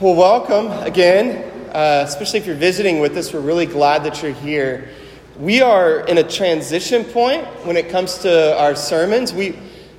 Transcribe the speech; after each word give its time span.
Well, 0.00 0.14
welcome 0.14 0.72
again, 0.82 1.44
uh, 1.74 2.04
especially 2.06 2.38
if 2.38 2.46
you're 2.46 2.56
visiting 2.56 3.00
with 3.00 3.14
us. 3.18 3.34
We're 3.34 3.40
really 3.40 3.66
glad 3.66 4.04
that 4.04 4.22
you're 4.22 4.32
here. 4.32 4.88
We 5.38 5.60
are 5.60 6.00
in 6.06 6.16
a 6.16 6.22
transition 6.22 7.04
point 7.04 7.44
when 7.66 7.76
it 7.76 7.90
comes 7.90 8.16
to 8.20 8.58
our 8.58 8.74
sermons. 8.74 9.34
We, 9.34 9.58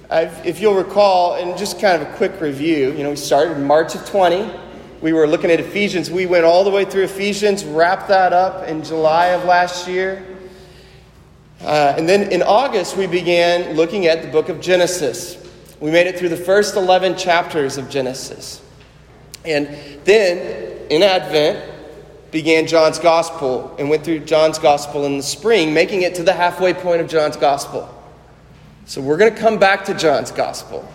I've, 0.10 0.44
if 0.44 0.60
you'll 0.60 0.74
recall, 0.74 1.36
and 1.36 1.56
just 1.56 1.80
kind 1.80 2.02
of 2.02 2.10
a 2.10 2.12
quick 2.16 2.42
review, 2.42 2.94
you 2.94 3.04
know, 3.04 3.12
we 3.12 3.16
started 3.16 3.58
in 3.58 3.68
March 3.68 3.94
of 3.94 4.04
20. 4.08 4.52
We 5.02 5.14
were 5.14 5.28
looking 5.28 5.52
at 5.52 5.60
Ephesians. 5.60 6.10
We 6.10 6.26
went 6.26 6.46
all 6.46 6.64
the 6.64 6.72
way 6.72 6.84
through 6.84 7.04
Ephesians, 7.04 7.64
wrapped 7.64 8.08
that 8.08 8.34
up 8.34 8.68
in 8.68 8.84
July 8.84 9.28
of 9.28 9.46
last 9.46 9.88
year. 9.88 10.26
Uh, 11.62 11.94
and 11.96 12.10
then 12.10 12.32
in 12.32 12.42
August, 12.42 12.98
we 12.98 13.06
began 13.06 13.76
looking 13.76 14.08
at 14.08 14.24
the 14.24 14.30
book 14.30 14.50
of 14.50 14.62
Genesis. 14.62 15.38
We 15.80 15.92
made 15.92 16.08
it 16.08 16.18
through 16.18 16.30
the 16.30 16.38
first 16.38 16.76
11 16.76 17.18
chapters 17.18 17.78
of 17.78 17.88
Genesis. 17.88 18.64
And 19.46 19.68
then 20.06 20.88
in 20.90 21.04
Advent 21.04 21.72
began 22.32 22.68
John's 22.68 23.00
Gospel 23.00 23.76
and 23.78 23.90
went 23.90 24.04
through 24.04 24.20
John's 24.20 24.60
Gospel 24.60 25.06
in 25.06 25.18
the 25.18 25.24
spring, 25.24 25.74
making 25.74 26.04
it 26.04 26.16
to 26.16 26.24
the 26.24 26.34
halfway 26.34 26.74
point 26.74 27.02
of 27.02 27.10
John's 27.10 27.36
Gospel. 27.36 27.90
So 28.86 29.02
we're 29.02 29.18
going 29.18 29.34
to 29.34 29.40
come 29.40 29.60
back 29.60 29.86
to 29.86 29.94
John's 29.94 30.32
Gospel, 30.32 30.88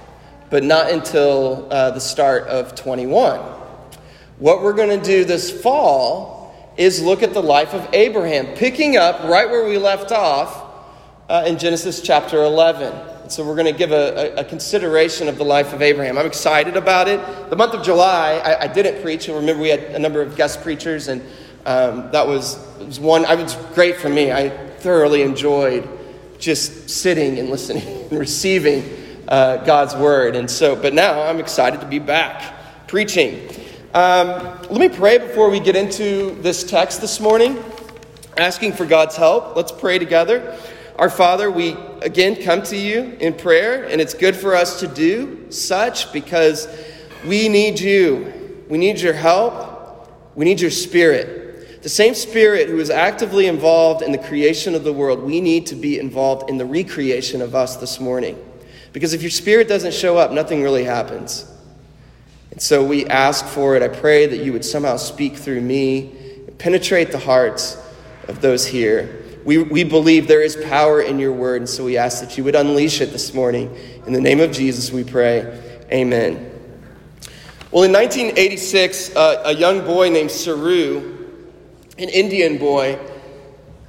but 0.51 0.63
not 0.63 0.91
until 0.91 1.69
uh, 1.71 1.91
the 1.91 2.01
start 2.01 2.45
of 2.45 2.75
21. 2.75 3.41
What 4.39 4.63
we're 4.63 4.75
going 4.75 4.99
to 4.99 5.05
do 5.05 5.25
this 5.25 5.51
fall 5.63 6.37
is 6.77 7.03
look 7.03 7.23
at 7.23 7.33
the 7.33 7.43
life 7.43 7.75
of 7.75 7.89
Abraham, 7.95 8.55
picking 8.55 8.97
up 8.97 9.23
right 9.25 9.49
where 9.49 9.67
we 9.67 9.79
left 9.79 10.13
off 10.13 10.65
uh, 11.29 11.45
in 11.47 11.59
Genesis 11.59 12.03
chapter 12.03 12.43
11. 12.43 13.16
So 13.29 13.45
we're 13.45 13.57
going 13.57 13.73
to 13.73 13.77
give 13.77 13.91
a, 13.91 14.37
a, 14.37 14.41
a, 14.43 14.45
consideration 14.45 15.29
of 15.29 15.37
the 15.37 15.45
life 15.45 15.73
of 15.73 15.83
Abraham. 15.83 16.17
I'm 16.17 16.27
excited 16.27 16.77
about 16.77 17.09
it. 17.09 17.21
The 17.51 17.57
month 17.57 17.75
of 17.75 17.85
July, 17.85 18.35
I, 18.45 18.63
I 18.63 18.67
didn't 18.69 19.03
preach. 19.03 19.27
Remember, 19.27 19.61
we 19.61 19.69
had 19.69 19.81
a 19.81 19.99
number 19.99 20.23
of 20.23 20.37
guest 20.37 20.63
preachers, 20.63 21.09
and 21.09 21.21
um, 21.65 22.09
that 22.13 22.25
was, 22.25 22.65
was 22.79 23.01
one. 23.01 23.25
I 23.27 23.35
was 23.35 23.57
great 23.75 23.97
for 23.97 24.09
me. 24.09 24.31
I 24.31 24.51
thoroughly 24.51 25.23
enjoyed 25.23 25.89
just 26.39 26.89
sitting 26.89 27.41
and 27.41 27.51
listening 27.51 27.87
and 28.11 28.19
receiving 28.19 28.85
uh, 29.27 29.57
God's 29.65 29.97
word. 29.97 30.37
And 30.37 30.49
so, 30.49 30.77
but 30.77 30.95
now 30.95 31.23
I'm 31.23 31.41
excited 31.41 31.81
to 31.81 31.87
be 31.87 31.99
back 31.99 32.87
preaching. 32.87 33.49
Um, 33.93 34.29
let 34.71 34.79
me 34.79 34.89
pray 34.89 35.19
before 35.19 35.51
we 35.51 35.59
get 35.59 35.75
into 35.75 36.41
this 36.43 36.63
text 36.63 37.01
this 37.01 37.19
morning, 37.19 37.63
asking 38.37 38.75
for 38.75 38.87
God's 38.87 39.17
help. 39.17 39.57
Let's 39.57 39.73
pray 39.73 39.99
together. 39.99 40.57
Our 40.99 41.11
Father, 41.11 41.51
we 41.51 41.77
again 42.01 42.43
come 42.43 42.63
to 42.65 42.77
you 42.77 43.17
in 43.21 43.35
prayer, 43.35 43.85
and 43.85 44.01
it's 44.01 44.15
good 44.15 44.35
for 44.35 44.55
us 44.55 44.81
to 44.81 44.89
do 44.89 45.51
such 45.51 46.11
because 46.11 46.67
we 47.27 47.51
need 47.51 47.79
you. 47.79 48.65
We 48.71 48.79
need 48.79 49.01
your 49.01 49.13
help. 49.13 50.11
We 50.35 50.47
need 50.47 50.59
your 50.59 50.71
spirit. 50.71 51.83
The 51.83 51.91
same 51.91 52.15
spirit 52.15 52.71
who 52.71 52.79
is 52.79 52.89
actively 52.89 53.47
involved 53.47 54.03
in 54.03 54.11
the 54.11 54.19
creation 54.19 54.75
of 54.75 54.85
the 54.85 54.93
world, 54.93 55.23
we 55.23 55.41
need 55.41 55.67
to 55.67 55.75
be 55.75 55.99
involved 55.99 56.49
in 56.49 56.57
the 56.57 56.65
recreation 56.65 57.43
of 57.43 57.55
us 57.55 57.77
this 57.77 58.01
morning. 58.01 58.43
Because 58.95 59.13
if 59.13 59.21
your 59.21 59.31
spirit 59.31 59.69
doesn't 59.69 59.93
show 59.93 60.17
up, 60.17 60.33
nothing 60.33 60.63
really 60.63 60.85
happens. 60.85 61.53
And 62.53 62.63
so 62.63 62.83
we 62.83 63.05
ask 63.07 63.45
for 63.45 63.77
it. 63.77 63.83
I 63.83 63.89
pray 63.89 64.25
that 64.25 64.39
you 64.39 64.55
would 64.55 64.65
somehow 64.65 64.97
speak 64.97 65.37
through 65.37 65.61
me, 65.61 66.11
and 66.47 66.59
penetrate 66.59 67.13
the 67.13 67.19
hearts 67.19 67.77
of 68.29 68.41
those 68.41 68.67
here. 68.67 69.26
We, 69.47 69.59
we 69.59 69.85
believe 69.85 70.27
there 70.27 70.43
is 70.43 70.57
power 70.57 71.01
in 71.01 71.21
your 71.21 71.33
word, 71.33 71.63
and 71.63 71.69
so 71.69 71.85
we 71.85 71.97
ask 71.97 72.21
that 72.21 72.37
you 72.37 72.43
would 72.43 72.57
unleash 72.57 73.01
it 73.01 73.13
this 73.13 73.33
morning. 73.33 73.73
In 74.05 74.13
the 74.13 74.21
name 74.21 74.41
of 74.41 74.51
Jesus, 74.51 74.91
we 74.91 75.05
pray. 75.05 75.63
Amen. 75.93 76.35
Well, 77.71 77.85
in 77.85 77.93
1986, 77.93 79.15
uh, 79.15 79.43
a 79.45 79.55
young 79.55 79.85
boy 79.85 80.11
named 80.11 80.31
Saroo, 80.31 81.29
an 81.97 82.09
Indian 82.09 82.59
boy, 82.59 82.99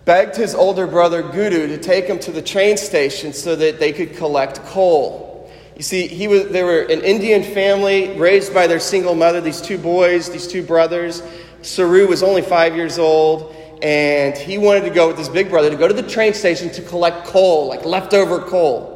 begged 0.05 0.36
his 0.36 0.53
older 0.53 0.86
brother 0.86 1.23
Guddu 1.23 1.67
to 1.67 1.80
take 1.80 2.05
him 2.05 2.19
to 2.19 2.31
the 2.31 2.42
train 2.44 2.77
station 2.77 3.33
so 3.33 3.55
that 3.55 3.80
they 3.80 3.92
could 3.92 4.15
collect 4.15 4.64
coal. 4.65 5.52
You 5.76 5.81
see, 5.81 6.05
he 6.05 6.27
was, 6.27 6.49
they 6.49 6.61
were 6.61 6.81
an 6.81 7.02
Indian 7.02 7.42
family 7.42 8.15
raised 8.15 8.54
by 8.54 8.67
their 8.67 8.80
single 8.80 9.15
mother, 9.15 9.42
these 9.42 9.60
two 9.60 9.80
boys, 9.80 10.30
these 10.30 10.48
two 10.48 10.61
brothers. 10.61 11.23
Saroo 11.64 12.08
was 12.08 12.21
only 12.21 12.43
five 12.43 12.76
years 12.76 12.99
old, 12.99 13.55
and 13.82 14.36
he 14.36 14.58
wanted 14.58 14.82
to 14.82 14.89
go 14.89 15.08
with 15.08 15.17
his 15.17 15.30
big 15.30 15.49
brother 15.49 15.70
to 15.70 15.76
go 15.76 15.88
to 15.88 15.93
the 15.93 16.04
train 16.04 16.33
station 16.33 16.70
to 16.71 16.82
collect 16.82 17.27
coal, 17.27 17.67
like 17.67 17.86
leftover 17.86 18.39
coal. 18.39 18.93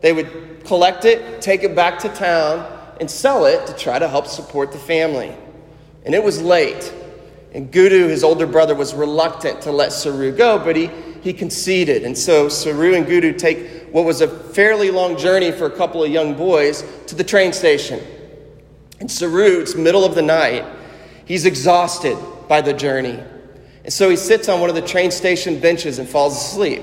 They 0.00 0.12
would 0.12 0.64
collect 0.64 1.04
it, 1.04 1.42
take 1.42 1.62
it 1.62 1.74
back 1.74 1.98
to 2.00 2.08
town, 2.10 2.78
and 3.00 3.10
sell 3.10 3.46
it 3.46 3.66
to 3.66 3.74
try 3.74 3.98
to 3.98 4.08
help 4.08 4.26
support 4.26 4.72
the 4.72 4.78
family. 4.78 5.34
And 6.04 6.14
it 6.14 6.22
was 6.22 6.40
late. 6.40 6.92
And 7.52 7.72
Guddu, 7.72 8.08
his 8.08 8.22
older 8.22 8.46
brother, 8.46 8.74
was 8.74 8.94
reluctant 8.94 9.62
to 9.62 9.72
let 9.72 9.90
Saroo 9.90 10.36
go, 10.36 10.58
but 10.58 10.76
he, 10.76 10.86
he 11.22 11.32
conceded. 11.32 12.04
And 12.04 12.16
so 12.16 12.46
Saroo 12.46 12.96
and 12.96 13.06
Guddu 13.06 13.36
take 13.36 13.88
what 13.90 14.04
was 14.04 14.20
a 14.20 14.28
fairly 14.28 14.90
long 14.90 15.16
journey 15.16 15.50
for 15.50 15.66
a 15.66 15.70
couple 15.70 16.04
of 16.04 16.10
young 16.10 16.34
boys 16.34 16.84
to 17.08 17.16
the 17.16 17.24
train 17.24 17.52
station. 17.52 18.00
And 19.00 19.08
Saroo, 19.08 19.62
it's 19.62 19.74
middle 19.74 20.04
of 20.04 20.14
the 20.14 20.22
night, 20.22 20.64
he's 21.24 21.46
exhausted 21.46 22.16
by 22.48 22.60
the 22.60 22.72
journey. 22.72 23.18
And 23.84 23.92
so 23.92 24.10
he 24.10 24.16
sits 24.16 24.48
on 24.48 24.60
one 24.60 24.68
of 24.68 24.76
the 24.76 24.82
train 24.82 25.10
station 25.10 25.58
benches 25.58 25.98
and 25.98 26.08
falls 26.08 26.36
asleep. 26.36 26.82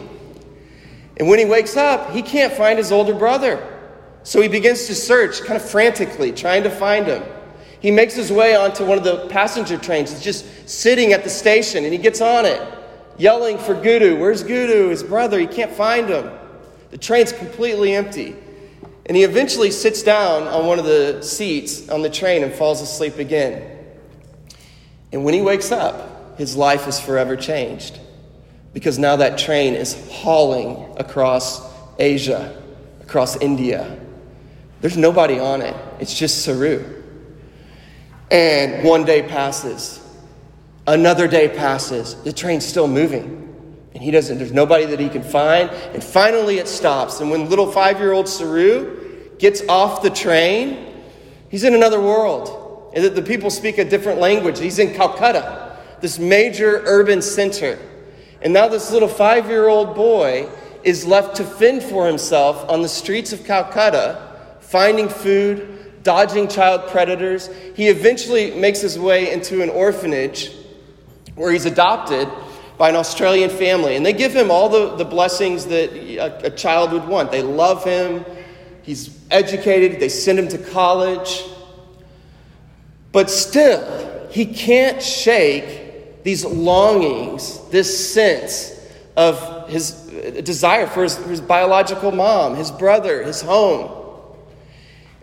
And 1.18 1.28
when 1.28 1.40
he 1.40 1.46
wakes 1.46 1.78
up, 1.78 2.12
he 2.12 2.22
can't 2.22 2.53
find 2.53 2.78
his 2.78 2.91
older 2.91 3.13
brother. 3.13 3.75
So 4.24 4.41
he 4.41 4.47
begins 4.47 4.88
to 4.88 4.96
search 4.96 5.41
kind 5.41 5.56
of 5.56 5.68
frantically, 5.68 6.31
trying 6.31 6.63
to 6.63 6.69
find 6.69 7.07
him. 7.07 7.24
He 7.80 7.91
makes 7.91 8.16
his 8.16 8.31
way 8.31 8.56
onto 8.56 8.84
one 8.84 8.97
of 8.97 9.03
the 9.03 9.28
passenger 9.28 9.78
trains. 9.78 10.12
He's 10.12 10.22
just 10.22 10.69
sitting 10.69 11.13
at 11.13 11.24
the 11.24 11.30
station 11.30 11.84
and 11.84 11.94
he 11.94 12.00
gets 12.00 12.22
on 12.22 12.46
it, 12.46 12.62
yelling 13.18 13.57
for 13.57 13.75
Guddu. 13.75 14.19
Where's 14.19 14.44
Guddu, 14.44 14.90
his 14.90 15.03
brother? 15.03 15.40
He 15.40 15.47
can't 15.47 15.72
find 15.72 16.09
him. 16.09 16.31
The 16.90 16.97
train's 16.97 17.31
completely 17.31 17.94
empty. 17.94 18.36
And 19.06 19.16
he 19.16 19.24
eventually 19.24 19.72
sits 19.72 20.03
down 20.03 20.44
on 20.47 20.66
one 20.66 20.80
of 20.80 20.86
the 20.86 21.22
seats 21.22 21.88
on 21.90 22.02
the 22.02 22.09
train 22.09 22.44
and 22.44 22.52
falls 22.53 22.81
asleep 22.81 23.18
again. 23.18 23.78
And 25.13 25.24
when 25.24 25.34
he 25.34 25.41
wakes 25.41 25.72
up, 25.72 26.16
his 26.38 26.56
life 26.56 26.88
is 26.88 27.00
forever 27.00 27.36
changed 27.36 28.00
because 28.74 29.00
now 29.00 29.16
that 29.16 29.38
train 29.40 29.74
is 29.74 30.08
hauling 30.12 30.96
across 30.98 31.62
Asia, 31.98 32.62
across 33.02 33.36
India. 33.38 34.00
There's 34.81 34.98
nobody 34.98 35.40
on 35.40 35.62
it, 35.62 35.75
it's 36.00 36.14
just 36.14 36.48
Saroo. 36.48 37.03
And 38.30 38.84
one 38.84 39.03
day 39.03 39.24
passes, 39.24 40.00
another 40.86 41.28
day 41.28 41.50
passes, 41.50 42.22
the 42.24 42.31
train's 42.31 42.66
still 42.66 42.88
moving. 42.88 43.44
And 43.96 44.04
he 44.04 44.12
doesn't, 44.12 44.38
there's 44.38 44.54
nobody 44.54 44.86
that 44.86 45.00
he 45.00 45.09
can 45.09 45.24
find. 45.24 45.72
And 45.72 46.04
finally 46.04 46.59
it 46.59 46.68
stops. 46.68 47.19
And 47.19 47.31
when 47.31 47.50
little 47.50 47.72
five 47.72 48.00
year 48.00 48.12
old 48.12 48.28
Saroo 48.28 49.40
gets 49.40 49.64
off 49.68 50.04
the 50.04 50.12
train, 50.12 51.02
he's 51.50 51.64
in 51.64 51.74
another 51.74 52.00
world. 52.00 52.92
And 52.94 53.06
the 53.06 53.24
people 53.24 53.50
speak 53.50 53.80
a 53.80 53.86
different 53.86 54.19
language. 54.19 54.59
He's 54.59 54.78
in 54.78 54.94
Calcutta 54.94 55.66
this 56.02 56.19
major 56.19 56.81
urban 56.85 57.22
center. 57.22 57.80
And 58.41 58.53
now 58.53 58.68
this 58.68 58.91
little 58.91 59.08
five 59.08 59.47
year 59.47 59.68
old 59.68 59.96
boy 59.96 60.50
is 60.84 61.06
left 61.06 61.38
to 61.38 61.44
fend 61.44 61.84
for 61.84 62.08
himself 62.08 62.69
on 62.69 62.81
the 62.81 62.90
streets 62.90 63.34
of 63.34 63.44
Calcutta, 63.44 64.36
finding 64.62 65.09
food, 65.09 66.03
dodging 66.03 66.47
child 66.47 66.90
predators. 66.90 67.50
He 67.75 67.88
eventually 67.88 68.52
makes 68.52 68.80
his 68.80 68.97
way 68.97 69.31
into 69.31 69.62
an 69.62 69.69
orphanage 69.69 70.52
where 71.36 71.52
he's 71.52 71.66
adopted 71.66 72.30
by 72.78 72.90
an 72.90 72.96
Australian 72.96 73.50
family. 73.50 73.96
And 73.96 74.06
they 74.06 74.13
give 74.13 74.34
him 74.34 74.52
all 74.52 74.69
the, 74.69 74.96
the 74.96 75.06
blessings 75.06 75.66
that 75.66 75.91
a, 75.91 76.47
a 76.47 76.50
child 76.52 76.94
would 76.94 77.07
want. 77.07 77.31
They 77.31 77.41
love 77.41 77.84
him, 77.84 78.24
he's 78.84 79.19
educated, 79.31 80.00
they 80.00 80.09
send 80.09 80.40
him 80.40 80.47
to 80.50 80.57
college. 80.57 81.44
But 83.12 83.30
still, 83.30 84.30
he 84.30 84.46
can't 84.46 85.01
shake 85.01 85.76
these 86.27 86.44
longings, 86.44 87.57
this 87.69 88.13
sense 88.13 88.77
of 89.15 89.69
his 89.69 89.91
desire 90.44 90.85
for 90.85 91.03
his, 91.03 91.15
his 91.15 91.39
biological 91.39 92.12
mom, 92.12 92.53
his 92.53 92.69
brother, 92.69 93.24
his 93.24 93.41
home. 93.41 93.89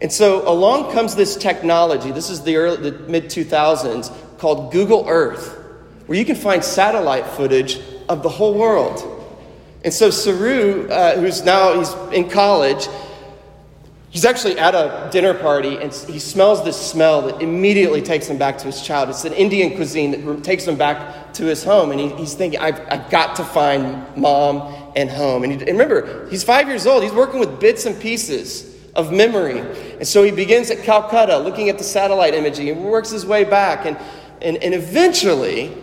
And 0.00 0.10
so 0.10 0.48
along 0.48 0.92
comes 0.92 1.14
this 1.14 1.36
technology. 1.36 2.10
This 2.10 2.30
is 2.30 2.42
the, 2.42 2.56
early, 2.56 2.90
the 2.90 2.98
mid 3.00 3.24
2000s 3.26 4.38
called 4.38 4.72
Google 4.72 5.04
Earth, 5.06 5.54
where 6.06 6.18
you 6.18 6.24
can 6.24 6.36
find 6.36 6.64
satellite 6.64 7.26
footage 7.26 7.80
of 8.08 8.22
the 8.22 8.30
whole 8.30 8.54
world. 8.54 9.02
And 9.84 9.92
so 9.92 10.08
Saroo, 10.08 10.88
uh, 10.88 11.20
who's 11.20 11.44
now 11.44 11.76
he's 11.76 11.92
in 12.14 12.30
college, 12.30 12.88
He's 14.14 14.25
actually 14.25 14.61
at 14.61 14.76
a 14.76 15.08
dinner 15.11 15.34
party 15.34 15.76
and 15.78 15.93
he 15.93 16.20
smells 16.20 16.62
this 16.62 16.81
smell 16.81 17.22
that 17.22 17.43
immediately 17.43 18.00
takes 18.00 18.28
him 18.28 18.38
back 18.38 18.56
to 18.58 18.66
his 18.66 18.81
childhood. 18.81 19.16
It's 19.16 19.25
an 19.25 19.32
Indian 19.32 19.75
cuisine 19.75 20.12
that 20.12 20.44
takes 20.44 20.64
him 20.69 20.76
back 20.76 21.32
to 21.34 21.46
his 21.46 21.64
home. 21.64 21.90
And 21.90 21.99
he, 21.99 22.11
he's 22.11 22.34
thinking, 22.34 22.61
I've, 22.61 22.81
I've, 22.93 23.11
got 23.11 23.34
to 23.34 23.44
find 23.44 24.06
mom 24.16 24.72
and 24.94 25.11
home. 25.11 25.43
And, 25.43 25.52
he, 25.52 25.58
and 25.58 25.76
remember, 25.76 26.28
he's 26.28 26.44
five 26.44 26.69
years 26.69 26.87
old. 26.87 27.02
He's 27.02 27.12
working 27.12 27.40
with 27.40 27.58
bits 27.58 27.87
and 27.87 28.00
pieces 28.00 28.76
of 28.94 29.11
memory. 29.11 29.58
And 29.99 30.06
so 30.06 30.22
he 30.22 30.31
begins 30.31 30.70
at 30.70 30.84
Calcutta, 30.84 31.37
looking 31.37 31.69
at 31.69 31.78
the 31.78 31.84
satellite 31.84 32.34
imaging, 32.34 32.69
and 32.69 32.84
works 32.84 33.10
his 33.10 33.26
way 33.26 33.43
back, 33.43 33.84
and, 33.84 33.99
and, 34.40 34.58
and 34.58 34.75
eventually 34.75 35.76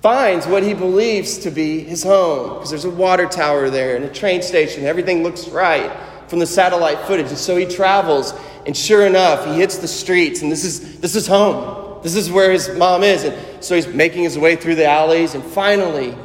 finds 0.00 0.48
what 0.48 0.64
he 0.64 0.74
believes 0.74 1.38
to 1.38 1.52
be 1.52 1.84
his 1.84 2.02
home, 2.02 2.54
because 2.54 2.70
there's 2.70 2.84
a 2.84 2.90
water 2.90 3.26
tower 3.26 3.70
there 3.70 3.94
and 3.94 4.04
a 4.04 4.12
train 4.12 4.42
station. 4.42 4.86
Everything 4.86 5.22
looks 5.22 5.46
right 5.46 5.92
from 6.32 6.38
the 6.38 6.46
satellite 6.46 6.98
footage. 7.00 7.26
And 7.26 7.36
so 7.36 7.58
he 7.58 7.66
travels, 7.66 8.32
and 8.64 8.74
sure 8.74 9.06
enough, 9.06 9.44
he 9.44 9.52
hits 9.52 9.76
the 9.76 9.86
streets, 9.86 10.40
and 10.40 10.50
this 10.50 10.64
is, 10.64 10.98
this 10.98 11.14
is 11.14 11.26
home. 11.26 12.02
This 12.02 12.14
is 12.14 12.30
where 12.30 12.50
his 12.50 12.70
mom 12.70 13.02
is. 13.02 13.24
And 13.24 13.62
so 13.62 13.74
he's 13.74 13.86
making 13.86 14.22
his 14.22 14.38
way 14.38 14.56
through 14.56 14.76
the 14.76 14.86
alleys, 14.86 15.34
and 15.34 15.44
finally, 15.44 16.16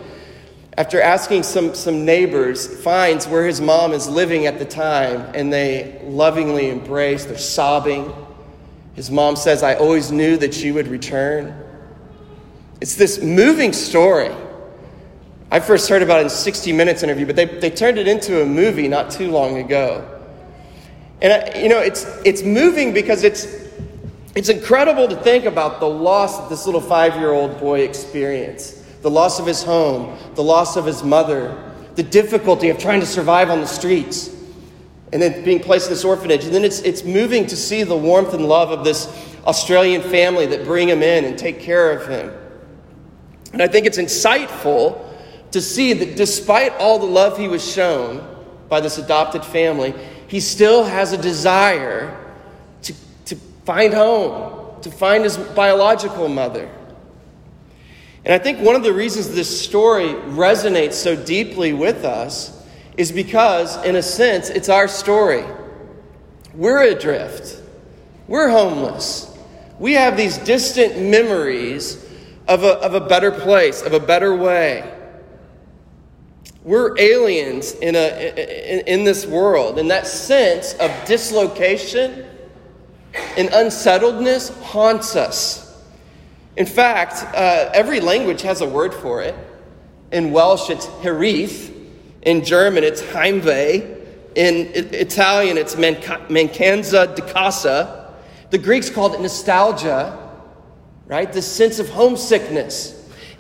after 0.77 1.01
asking 1.01 1.44
some, 1.44 1.75
some 1.75 2.06
neighbors, 2.06 2.81
finds 2.81 3.27
where 3.27 3.45
his 3.45 3.59
mom 3.59 3.92
is 3.92 4.07
living 4.07 4.45
at 4.45 4.59
the 4.59 4.65
time, 4.65 5.30
and 5.36 5.51
they 5.51 6.00
lovingly 6.06 6.69
embrace. 6.69 7.25
They're 7.25 7.38
sobbing. 7.38 8.13
His 8.94 9.12
mom 9.12 9.36
says, 9.36 9.62
I 9.62 9.75
always 9.75 10.09
knew 10.09 10.38
that 10.38 10.63
you 10.63 10.74
would 10.75 10.88
return. 10.88 11.54
It's 12.80 12.95
this 12.95 13.21
moving 13.21 13.74
story. 13.74 14.33
I 15.50 15.62
first 15.62 15.88
heard 15.88 16.02
about 16.02 16.20
it 16.20 16.24
in 16.24 16.30
60 16.30 16.74
Minutes 16.74 17.04
interview, 17.04 17.26
but 17.26 17.36
they, 17.36 17.46
they 17.46 17.70
turned 17.70 17.98
it 17.98 18.08
into 18.08 18.42
a 18.42 18.46
movie 18.46 18.88
not 18.88 19.12
too 19.12 19.32
long 19.32 19.58
ago. 19.58 20.06
And, 21.22 21.34
I, 21.34 21.60
you 21.60 21.70
know, 21.70 21.80
it's, 21.80 22.06
it's 22.26 22.44
moving 22.44 22.94
because 22.94 23.24
it's, 23.24 23.46
it's 24.36 24.50
incredible 24.50 25.08
to 25.08 25.16
think 25.16 25.46
about 25.46 25.80
the 25.80 25.88
loss 25.88 26.40
that 26.40 26.50
this 26.50 26.66
little 26.66 26.82
five 26.82 27.16
year 27.16 27.32
old 27.32 27.60
boy 27.60 27.82
experienced 27.82 28.76
the 29.02 29.10
loss 29.10 29.40
of 29.40 29.46
his 29.46 29.64
home, 29.64 30.18
the 30.36 30.44
loss 30.44 30.76
of 30.76 30.86
his 30.86 31.04
mother, 31.04 31.74
the 31.96 32.04
difficulty 32.04 32.70
of 32.70 32.78
trying 32.78 33.00
to 33.00 33.06
survive 33.06 33.50
on 33.50 33.62
the 33.62 33.68
streets, 33.68 34.36
and 35.14 35.22
then 35.22 35.46
being 35.46 35.60
placed 35.60 35.88
in 35.88 35.94
this 35.94 36.04
orphanage. 36.04 36.44
And 36.44 36.54
then 36.54 36.66
it's, 36.66 36.80
it's 36.82 37.04
moving 37.04 37.46
to 37.48 37.56
see 37.56 37.84
the 37.84 37.96
warmth 37.96 38.34
and 38.34 38.46
love 38.46 38.72
of 38.72 38.84
this 38.84 39.08
Australian 39.46 40.02
family 40.02 40.46
that 40.48 40.66
bring 40.66 40.90
him 40.90 41.02
in 41.02 41.24
and 41.24 41.38
take 41.38 41.62
care 41.62 41.92
of 41.92 42.08
him. 42.08 42.34
And 43.54 43.62
I 43.62 43.68
think 43.68 43.86
it's 43.86 43.98
insightful 43.98 45.08
to 45.52 45.62
see 45.62 45.94
that 45.94 46.16
despite 46.16 46.74
all 46.74 47.00
the 47.00 47.06
love 47.06 47.38
he 47.38 47.48
was 47.48 47.66
shown 47.66 48.26
by 48.70 48.82
this 48.82 48.98
adopted 48.98 49.46
family, 49.46 49.94
he 50.28 50.40
still 50.40 50.84
has 50.84 51.14
a 51.14 51.18
desire 51.18 52.18
to, 52.84 52.94
to 53.26 53.36
find 53.66 53.94
home, 53.94 54.82
to 54.82 54.92
find 54.92 55.24
his 55.24 55.38
biological 55.38 56.28
mother. 56.28 56.70
And 58.26 58.34
I 58.34 58.44
think 58.44 58.60
one 58.60 58.76
of 58.76 58.84
the 58.84 58.94
reasons 58.94 59.34
this 59.34 59.62
story 59.62 60.10
resonates 60.10 60.94
so 60.94 61.16
deeply 61.16 61.72
with 61.72 62.04
us 62.04 62.54
is 62.98 63.12
because, 63.12 63.82
in 63.86 63.96
a 63.96 64.02
sense, 64.02 64.50
it's 64.50 64.70
our 64.70 64.88
story. 64.88 65.46
We're 66.54 66.82
adrift, 66.92 67.62
we're 68.28 68.50
homeless. 68.50 69.34
We 69.80 69.94
have 69.94 70.18
these 70.18 70.40
distant 70.40 71.00
memories 71.00 72.04
of 72.48 72.64
a, 72.64 72.80
of 72.80 72.96
a 72.96 73.00
better 73.00 73.32
place, 73.32 73.84
of 73.84 73.94
a 73.94 74.00
better 74.00 74.36
way. 74.36 74.97
We're 76.64 76.98
aliens 77.00 77.72
in, 77.74 77.96
a, 77.96 78.34
in, 78.80 79.00
in 79.00 79.04
this 79.04 79.26
world, 79.26 79.80
and 79.80 79.90
that 79.90 80.06
sense 80.06 80.74
of 80.74 80.92
dislocation 81.06 82.26
and 83.38 83.50
unsettledness 83.50 84.50
haunts 84.62 85.16
us. 85.16 85.82
In 86.58 86.66
fact, 86.66 87.24
uh, 87.36 87.70
every 87.74 88.00
language 88.00 88.42
has 88.42 88.62
a 88.62 88.68
word 88.68 88.94
for 88.94 89.22
it. 89.22 89.36
In 90.12 90.32
Welsh, 90.32 90.70
it's 90.70 90.88
hiraeth. 90.88 91.74
In 92.24 92.44
German, 92.44 92.84
it's 92.84 93.02
Heimweh. 93.02 93.96
In 94.36 94.72
Italian, 94.76 95.58
it's 95.58 95.76
mancanza 95.76 97.16
di 97.16 97.22
casa. 97.22 98.14
The 98.50 98.58
Greeks 98.58 98.90
called 98.90 99.14
it 99.14 99.22
nostalgia, 99.22 100.18
right? 101.06 101.32
This 101.32 101.48
sense 101.48 101.80
of 101.80 101.90
homesickness. 101.90 102.94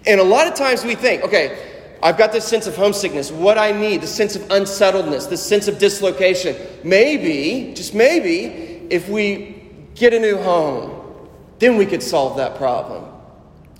And 0.05 0.19
a 0.19 0.23
lot 0.23 0.47
of 0.47 0.55
times 0.55 0.83
we 0.83 0.95
think, 0.95 1.23
okay, 1.23 1.76
I've 2.01 2.17
got 2.17 2.31
this 2.31 2.45
sense 2.45 2.67
of 2.67 2.75
homesickness, 2.75 3.31
what 3.31 3.57
I 3.57 3.71
need, 3.71 4.01
the 4.01 4.07
sense 4.07 4.35
of 4.35 4.43
unsettledness, 4.51 5.25
the 5.25 5.37
sense 5.37 5.67
of 5.67 5.79
dislocation. 5.79 6.55
Maybe, 6.83 7.73
just 7.73 7.93
maybe, 7.93 8.87
if 8.89 9.09
we 9.09 9.55
get 9.95 10.13
a 10.13 10.19
new 10.19 10.37
home, 10.37 11.29
then 11.59 11.75
we 11.75 11.85
could 11.85 12.03
solve 12.03 12.37
that 12.37 12.55
problem. 12.55 13.05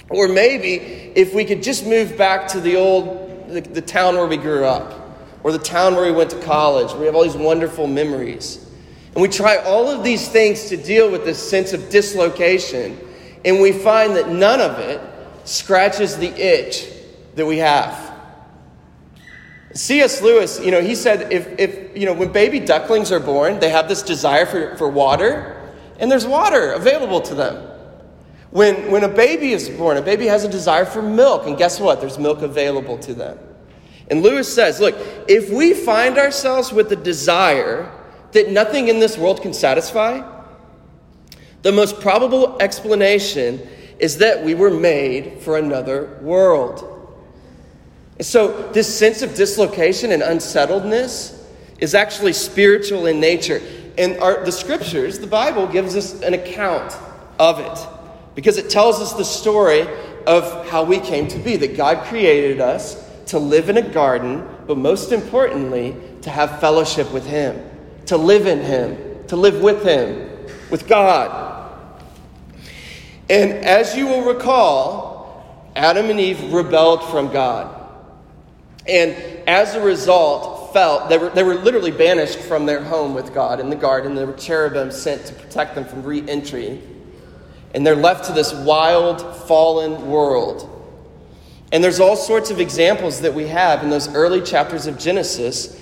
Or 0.10 0.28
maybe 0.28 0.78
if 1.16 1.34
we 1.34 1.46
could 1.46 1.62
just 1.62 1.86
move 1.86 2.18
back 2.18 2.48
to 2.50 2.60
the 2.60 2.76
old, 2.76 3.50
the, 3.50 3.62
the 3.62 3.82
town 3.82 4.16
where 4.16 4.28
we 4.28 4.38
grew 4.38 4.66
up, 4.66 4.94
or 5.44 5.52
the 5.52 5.60
town 5.60 5.96
where 5.96 6.06
we 6.06 6.12
went 6.12 6.32
to 6.32 6.40
college, 6.42 6.92
where 6.92 7.02
we 7.02 7.06
have 7.06 7.16
all 7.16 7.24
these 7.24 7.36
wonderful 7.36 7.88
memories. 7.88 8.66
And 9.14 9.22
we 9.22 9.28
try 9.28 9.58
all 9.58 9.90
of 9.90 10.04
these 10.04 10.28
things 10.28 10.70
to 10.70 10.78
deal 10.78 11.12
with 11.12 11.24
this 11.24 11.38
sense 11.38 11.74
of 11.74 11.90
dislocation, 11.90 13.00
and 13.46 13.62
we 13.62 13.72
find 13.72 14.16
that 14.16 14.30
none 14.30 14.62
of 14.62 14.80
it 14.80 15.02
scratches 15.44 16.18
the 16.18 16.30
itch 16.30 16.88
that 17.36 17.46
we 17.46 17.58
have. 17.58 18.07
C.S. 19.78 20.22
Lewis, 20.22 20.60
you 20.60 20.72
know, 20.72 20.82
he 20.82 20.96
said 20.96 21.32
if, 21.32 21.48
if, 21.60 21.96
you 21.96 22.06
know, 22.06 22.14
when 22.14 22.32
baby 22.32 22.60
ducklings 22.60 23.12
are 23.12 23.20
born, 23.20 23.60
they 23.60 23.70
have 23.70 23.88
this 23.88 24.02
desire 24.02 24.46
for, 24.46 24.76
for 24.76 24.90
water, 24.90 25.72
and 26.00 26.12
there's 26.12 26.26
water 26.26 26.72
available 26.72 27.22
to 27.22 27.36
them. 27.36 27.64
When, 28.50 28.90
when 28.92 29.04
a 29.04 29.10
baby 29.10 29.52
is 29.52 29.70
born, 29.70 29.98
a 29.98 30.02
baby 30.02 30.26
has 30.26 30.44
a 30.44 30.50
desire 30.50 30.86
for 30.86 31.02
milk, 31.02 31.46
and 31.46 31.58
guess 31.58 31.80
what? 31.80 32.00
There's 32.00 32.18
milk 32.18 32.42
available 32.42 32.98
to 33.00 33.14
them. 33.14 33.38
And 34.10 34.24
Lewis 34.24 34.52
says, 34.52 34.80
look, 34.80 34.96
if 35.28 35.50
we 35.52 35.74
find 35.74 36.18
ourselves 36.18 36.72
with 36.72 36.92
a 36.92 36.96
desire 36.96 37.92
that 38.32 38.50
nothing 38.50 38.88
in 38.88 39.00
this 39.00 39.18
world 39.18 39.42
can 39.42 39.54
satisfy, 39.54 40.28
the 41.62 41.72
most 41.72 42.00
probable 42.00 42.58
explanation 42.62 43.62
is 44.00 44.18
that 44.18 44.44
we 44.44 44.56
were 44.56 44.72
made 44.72 45.40
for 45.42 45.58
another 45.58 46.18
world. 46.22 46.97
So, 48.20 48.72
this 48.72 48.98
sense 48.98 49.22
of 49.22 49.36
dislocation 49.36 50.12
and 50.12 50.24
unsettledness 50.24 51.38
is 51.80 51.94
actually 51.94 52.34
spiritual 52.34 53.06
in 53.06 53.20
nature. 53.20 53.62
And 53.98 54.18
our, 54.20 54.44
the 54.44 54.52
scriptures, 54.52 55.20
the 55.20 55.28
Bible, 55.28 55.68
gives 55.68 55.96
us 55.96 56.22
an 56.22 56.34
account 56.34 56.96
of 57.40 57.60
it 57.60 57.88
because 58.36 58.58
it 58.58 58.70
tells 58.70 59.00
us 59.00 59.14
the 59.14 59.26
story 59.26 59.88
of 60.26 60.68
how 60.70 60.84
we 60.84 61.00
came 61.00 61.28
to 61.28 61.40
be 61.40 61.56
that 61.58 61.78
God 61.78 62.06
created 62.06 62.60
us 62.60 63.04
to 63.28 63.40
live 63.40 63.70
in 63.70 63.78
a 63.78 63.82
garden, 63.82 64.48
but 64.66 64.78
most 64.78 65.12
importantly, 65.12 65.96
to 66.22 66.30
have 66.30 66.60
fellowship 66.60 67.12
with 67.12 67.26
Him, 67.26 67.62
to 68.08 68.18
live 68.18 68.48
in 68.48 68.62
Him, 68.62 69.26
to 69.28 69.36
live 69.36 69.62
with 69.62 69.84
Him, 69.84 70.30
with 70.70 70.88
God. 70.88 71.72
And 73.30 73.52
as 73.52 73.96
you 73.96 74.08
will 74.08 74.24
recall, 74.24 75.72
Adam 75.76 76.10
and 76.10 76.20
Eve 76.20 76.54
rebelled 76.54 77.04
from 77.10 77.32
God. 77.32 77.77
And 78.88 79.14
as 79.48 79.76
a 79.76 79.82
result, 79.82 80.74
felt 80.74 81.10
they 81.10 81.18
were, 81.18 81.30
they 81.30 81.44
were 81.44 81.56
literally 81.56 81.92
banished 81.92 82.40
from 82.40 82.66
their 82.66 82.84
home 82.84 83.14
with 83.14 83.34
God 83.34 83.60
in 83.60 83.70
the 83.70 83.76
garden. 83.76 84.16
There 84.16 84.28
were 84.28 84.34
cherubim 84.34 84.92
sent 84.92 85.26
to 85.26 85.34
protect 85.34 85.76
them 85.76 85.86
from 85.86 86.04
re 86.04 86.28
entry 86.28 86.82
and 87.74 87.86
they're 87.86 87.96
left 87.96 88.26
to 88.26 88.34
this 88.34 88.54
wild, 88.54 89.22
fallen 89.48 90.10
world. 90.10 90.74
And 91.72 91.84
there's 91.84 92.00
all 92.00 92.16
sorts 92.16 92.50
of 92.50 92.60
examples 92.60 93.22
that 93.22 93.34
we 93.34 93.48
have 93.48 93.84
in 93.84 93.90
those 93.90 94.14
early 94.16 94.42
chapters 94.42 94.88
of 94.88 94.98
Genesis 94.98 95.80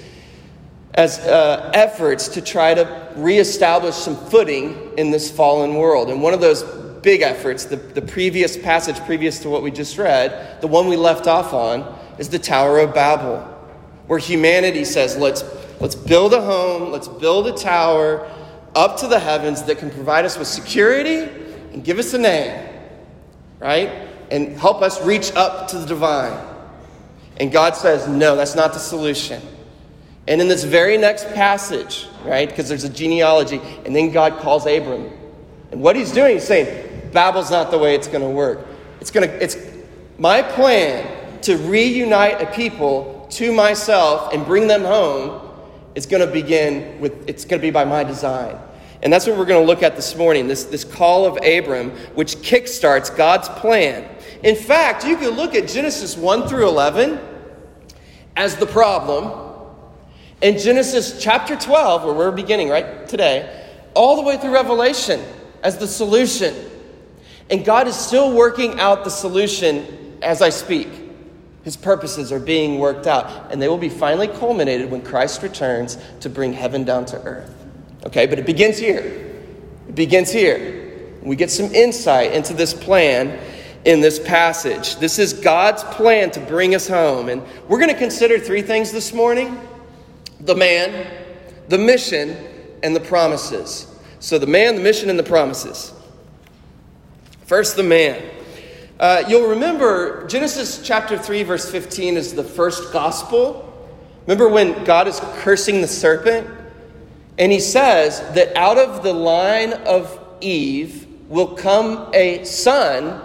as 0.95 1.19
uh, 1.19 1.71
efforts 1.73 2.29
to 2.29 2.41
try 2.41 2.73
to 2.73 3.13
reestablish 3.15 3.95
some 3.95 4.15
footing 4.15 4.93
in 4.97 5.11
this 5.11 5.29
fallen 5.29 5.75
world. 5.75 6.09
And 6.09 6.21
one 6.21 6.33
of 6.33 6.41
those 6.41 6.63
big 7.01 7.21
efforts, 7.21 7.65
the, 7.65 7.75
the 7.75 8.01
previous 8.01 8.57
passage 8.57 8.99
previous 9.01 9.39
to 9.39 9.49
what 9.49 9.61
we 9.61 9.69
just 9.69 9.97
read, 9.97 10.59
the 10.61 10.67
one 10.67 10.87
we 10.87 10.95
left 10.95 11.27
off 11.27 11.53
on, 11.53 11.81
is 12.17 12.29
the 12.29 12.39
Tower 12.39 12.79
of 12.79 12.93
Babel, 12.93 13.39
where 14.07 14.19
humanity 14.19 14.85
says, 14.85 15.17
let's, 15.17 15.43
let's 15.79 15.95
build 15.95 16.33
a 16.33 16.41
home, 16.41 16.91
let's 16.91 17.07
build 17.07 17.47
a 17.47 17.53
tower 17.53 18.29
up 18.75 18.97
to 18.97 19.07
the 19.07 19.19
heavens 19.19 19.63
that 19.63 19.77
can 19.77 19.89
provide 19.89 20.25
us 20.25 20.37
with 20.37 20.47
security 20.47 21.29
and 21.73 21.83
give 21.83 21.97
us 21.97 22.13
a 22.13 22.17
name, 22.17 22.69
right? 23.59 23.89
And 24.31 24.57
help 24.57 24.81
us 24.81 25.03
reach 25.05 25.33
up 25.35 25.67
to 25.69 25.79
the 25.79 25.85
divine. 25.85 26.37
And 27.37 27.51
God 27.51 27.75
says, 27.75 28.07
no, 28.07 28.35
that's 28.35 28.55
not 28.55 28.73
the 28.73 28.79
solution. 28.79 29.41
And 30.27 30.41
in 30.41 30.47
this 30.47 30.63
very 30.63 30.97
next 30.97 31.27
passage, 31.33 32.07
right, 32.23 32.49
because 32.49 32.67
there's 32.67 32.83
a 32.83 32.89
genealogy, 32.89 33.61
and 33.85 33.95
then 33.95 34.11
God 34.11 34.39
calls 34.39 34.65
Abram. 34.65 35.11
And 35.71 35.81
what 35.81 35.95
he's 35.95 36.11
doing, 36.11 36.35
he's 36.35 36.47
saying, 36.47 37.11
Babel's 37.11 37.51
not 37.51 37.71
the 37.71 37.77
way 37.77 37.95
it's 37.95 38.07
going 38.07 38.23
to 38.23 38.29
work. 38.29 38.65
It's 38.99 39.11
going 39.11 39.27
to, 39.29 39.43
it's 39.43 39.57
my 40.17 40.41
plan 40.41 41.05
to 41.45 41.57
reunite 41.57 42.41
a 42.41 42.47
people 42.47 43.27
to 43.31 43.53
myself 43.53 44.33
and 44.33 44.45
bring 44.45 44.67
them 44.67 44.83
home 44.83 45.41
is 45.93 46.05
going 46.05 46.25
to 46.25 46.31
begin 46.31 46.99
with, 46.99 47.29
it's 47.29 47.45
going 47.45 47.61
to 47.61 47.65
be 47.65 47.71
by 47.71 47.85
my 47.85 48.03
design. 48.03 48.57
And 49.03 49.13
that's 49.13 49.27
what 49.27 49.37
we're 49.37 49.45
going 49.45 49.61
to 49.61 49.67
look 49.67 49.83
at 49.83 49.95
this 49.95 50.15
morning 50.15 50.47
this, 50.47 50.63
this 50.63 50.83
call 50.83 51.25
of 51.25 51.37
Abram, 51.45 51.91
which 52.15 52.37
kickstarts 52.37 53.15
God's 53.15 53.47
plan. 53.49 54.09
In 54.41 54.55
fact, 54.55 55.05
you 55.05 55.17
can 55.17 55.31
look 55.31 55.53
at 55.53 55.67
Genesis 55.67 56.17
1 56.17 56.47
through 56.47 56.67
11 56.67 57.19
as 58.35 58.55
the 58.55 58.65
problem, 58.65 59.51
In 60.41 60.57
Genesis 60.57 61.21
chapter 61.21 61.55
12, 61.55 62.03
where 62.03 62.13
we're 62.13 62.31
beginning 62.31 62.69
right 62.69 63.07
today, 63.07 63.67
all 63.93 64.15
the 64.15 64.23
way 64.23 64.37
through 64.37 64.53
Revelation 64.53 65.23
as 65.63 65.77
the 65.77 65.87
solution. 65.87 66.53
And 67.49 67.63
God 67.63 67.87
is 67.87 67.95
still 67.95 68.35
working 68.35 68.79
out 68.79 69.03
the 69.03 69.09
solution 69.11 70.17
as 70.21 70.41
I 70.41 70.49
speak. 70.49 71.04
His 71.65 71.75
purposes 71.75 72.31
are 72.31 72.39
being 72.39 72.77
worked 72.77 73.07
out, 73.07 73.51
and 73.51 73.59
they 73.59 73.67
will 73.67 73.79
be 73.79 73.89
finally 73.89 74.27
culminated 74.27 74.91
when 74.91 75.01
Christ 75.01 75.41
returns 75.41 75.97
to 76.19 76.29
bring 76.29 76.53
heaven 76.53 76.83
down 76.83 77.05
to 77.07 77.21
earth. 77.23 77.51
Okay, 78.05 78.27
but 78.27 78.37
it 78.37 78.45
begins 78.45 78.77
here. 78.77 79.01
It 79.89 79.95
begins 79.95 80.31
here. 80.31 80.93
We 81.23 81.35
get 81.35 81.49
some 81.49 81.73
insight 81.73 82.33
into 82.33 82.53
this 82.53 82.71
plan 82.71 83.39
in 83.83 83.99
this 83.99 84.19
passage. 84.19 84.97
This 84.97 85.17
is 85.17 85.33
God's 85.33 85.83
plan 85.85 86.29
to 86.31 86.39
bring 86.39 86.75
us 86.75 86.87
home. 86.87 87.29
And 87.29 87.41
we're 87.67 87.79
going 87.79 87.91
to 87.91 87.97
consider 87.97 88.37
three 88.37 88.61
things 88.61 88.91
this 88.91 89.11
morning 89.11 89.59
the 90.39 90.55
man, 90.55 91.07
the 91.69 91.79
mission, 91.79 92.37
and 92.83 92.95
the 92.95 92.99
promises. 92.99 93.87
So, 94.19 94.37
the 94.37 94.45
man, 94.45 94.75
the 94.75 94.81
mission, 94.81 95.09
and 95.09 95.17
the 95.17 95.23
promises. 95.23 95.93
First, 97.47 97.75
the 97.75 97.83
man. 97.83 98.21
Uh, 98.99 99.23
you'll 99.27 99.49
remember 99.49 100.25
Genesis 100.27 100.81
chapter 100.81 101.17
3, 101.17 101.43
verse 101.43 101.69
15 101.69 102.15
is 102.15 102.33
the 102.33 102.43
first 102.43 102.93
gospel. 102.93 103.61
Remember 104.25 104.47
when 104.47 104.85
God 104.85 105.07
is 105.07 105.19
cursing 105.39 105.81
the 105.81 105.87
serpent? 105.87 106.47
And 107.37 107.51
he 107.51 107.59
says 107.59 108.21
that 108.35 108.55
out 108.55 108.77
of 108.77 109.03
the 109.03 109.11
line 109.11 109.73
of 109.73 110.17
Eve 110.39 111.07
will 111.27 111.55
come 111.55 112.09
a 112.13 112.45
son 112.45 113.21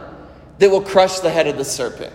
that 0.58 0.68
will 0.68 0.82
crush 0.82 1.20
the 1.20 1.30
head 1.30 1.46
of 1.46 1.56
the 1.56 1.64
serpent. 1.64 2.12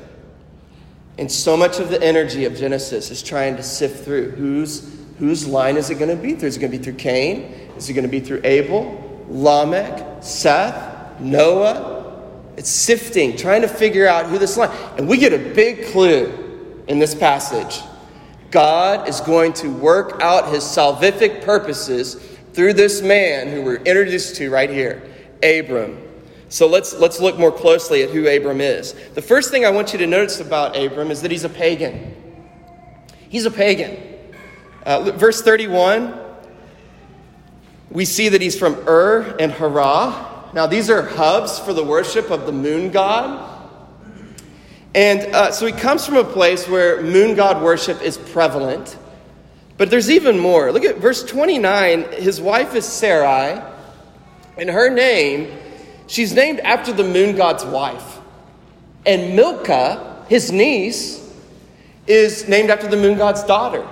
And 1.17 1.31
so 1.31 1.55
much 1.55 1.79
of 1.79 1.89
the 1.89 2.01
energy 2.03 2.43
of 2.43 2.57
Genesis 2.57 3.09
is 3.09 3.23
trying 3.23 3.55
to 3.55 3.63
sift 3.63 4.03
through 4.03 4.31
whose, 4.31 4.99
whose 5.17 5.47
line 5.47 5.77
is 5.77 5.89
it 5.89 5.95
going 5.95 6.15
to 6.15 6.21
be 6.21 6.33
through? 6.35 6.49
Is 6.49 6.57
it 6.57 6.59
going 6.59 6.73
to 6.73 6.77
be 6.77 6.83
through 6.83 6.95
Cain? 6.95 7.43
Is 7.77 7.89
it 7.89 7.93
going 7.93 8.03
to 8.03 8.09
be 8.09 8.19
through 8.19 8.41
Abel, 8.43 9.25
Lamech, 9.29 10.21
Seth, 10.21 11.21
Noah? 11.21 11.94
It's 12.57 12.69
sifting, 12.69 13.35
trying 13.35 13.61
to 13.61 13.67
figure 13.67 14.07
out 14.07 14.27
who 14.27 14.37
this 14.37 14.57
line. 14.57 14.69
And 14.97 15.07
we 15.07 15.17
get 15.17 15.33
a 15.33 15.53
big 15.53 15.87
clue 15.87 16.83
in 16.87 16.99
this 16.99 17.13
passage. 17.13 17.81
God 18.51 19.09
is 19.09 19.19
going 19.21 19.53
to 19.53 19.69
work 19.69 20.21
out 20.21 20.49
his 20.53 20.63
salvific 20.63 21.43
purposes 21.43 22.15
through 22.53 22.73
this 22.73 23.01
man 23.01 23.49
who 23.49 23.61
we're 23.61 23.75
introduced 23.77 24.37
to 24.37 24.49
right 24.49 24.69
here, 24.69 25.03
Abram. 25.43 26.01
So 26.47 26.67
let's, 26.67 26.93
let's 26.93 27.19
look 27.19 27.37
more 27.37 27.51
closely 27.51 28.03
at 28.03 28.11
who 28.11 28.27
Abram 28.27 28.61
is. 28.61 28.93
The 29.13 29.21
first 29.21 29.51
thing 29.51 29.65
I 29.65 29.71
want 29.71 29.91
you 29.91 29.99
to 29.99 30.07
notice 30.07 30.39
about 30.39 30.77
Abram 30.77 31.11
is 31.11 31.21
that 31.23 31.31
he's 31.31 31.43
a 31.43 31.49
pagan. 31.49 32.15
He's 33.27 33.45
a 33.45 33.51
pagan. 33.51 33.97
Uh, 34.85 35.11
verse 35.11 35.41
31, 35.41 36.17
we 37.89 38.05
see 38.05 38.29
that 38.29 38.41
he's 38.41 38.57
from 38.57 38.75
Ur 38.87 39.35
and 39.39 39.51
Haran. 39.51 40.34
Now, 40.55 40.67
these 40.67 40.89
are 40.89 41.01
hubs 41.01 41.59
for 41.59 41.73
the 41.73 41.83
worship 41.83 42.31
of 42.31 42.45
the 42.45 42.53
moon 42.53 42.89
god. 42.89 43.51
And 44.93 45.19
uh, 45.35 45.51
so 45.51 45.65
he 45.65 45.73
comes 45.73 46.05
from 46.05 46.15
a 46.15 46.23
place 46.23 46.65
where 46.65 47.01
moon 47.01 47.35
god 47.35 47.61
worship 47.61 48.01
is 48.01 48.17
prevalent. 48.17 48.97
But 49.77 49.89
there's 49.89 50.09
even 50.09 50.39
more. 50.39 50.71
Look 50.71 50.85
at 50.85 50.99
verse 50.99 51.25
29. 51.25 52.09
His 52.13 52.39
wife 52.39 52.73
is 52.73 52.85
Sarai, 52.85 53.61
and 54.57 54.69
her 54.69 54.89
name, 54.89 55.57
she's 56.07 56.33
named 56.33 56.61
after 56.61 56.93
the 56.93 57.03
moon 57.03 57.35
god's 57.35 57.65
wife. 57.65 58.19
And 59.05 59.35
Milcah, 59.35 60.23
his 60.29 60.53
niece, 60.53 61.21
is 62.07 62.47
named 62.47 62.69
after 62.69 62.87
the 62.87 62.95
moon 62.95 63.17
god's 63.17 63.43
daughter. 63.43 63.85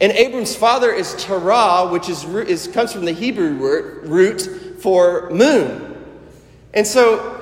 And 0.00 0.10
Abram's 0.12 0.56
father 0.56 0.90
is 0.90 1.14
Terah, 1.22 1.90
which 1.90 2.08
is, 2.08 2.24
is 2.24 2.66
comes 2.68 2.94
from 2.94 3.04
the 3.04 3.12
Hebrew 3.12 3.58
word, 3.58 4.08
root 4.08 4.69
for 4.80 5.30
moon. 5.30 5.86
And 6.72 6.86
so 6.86 7.40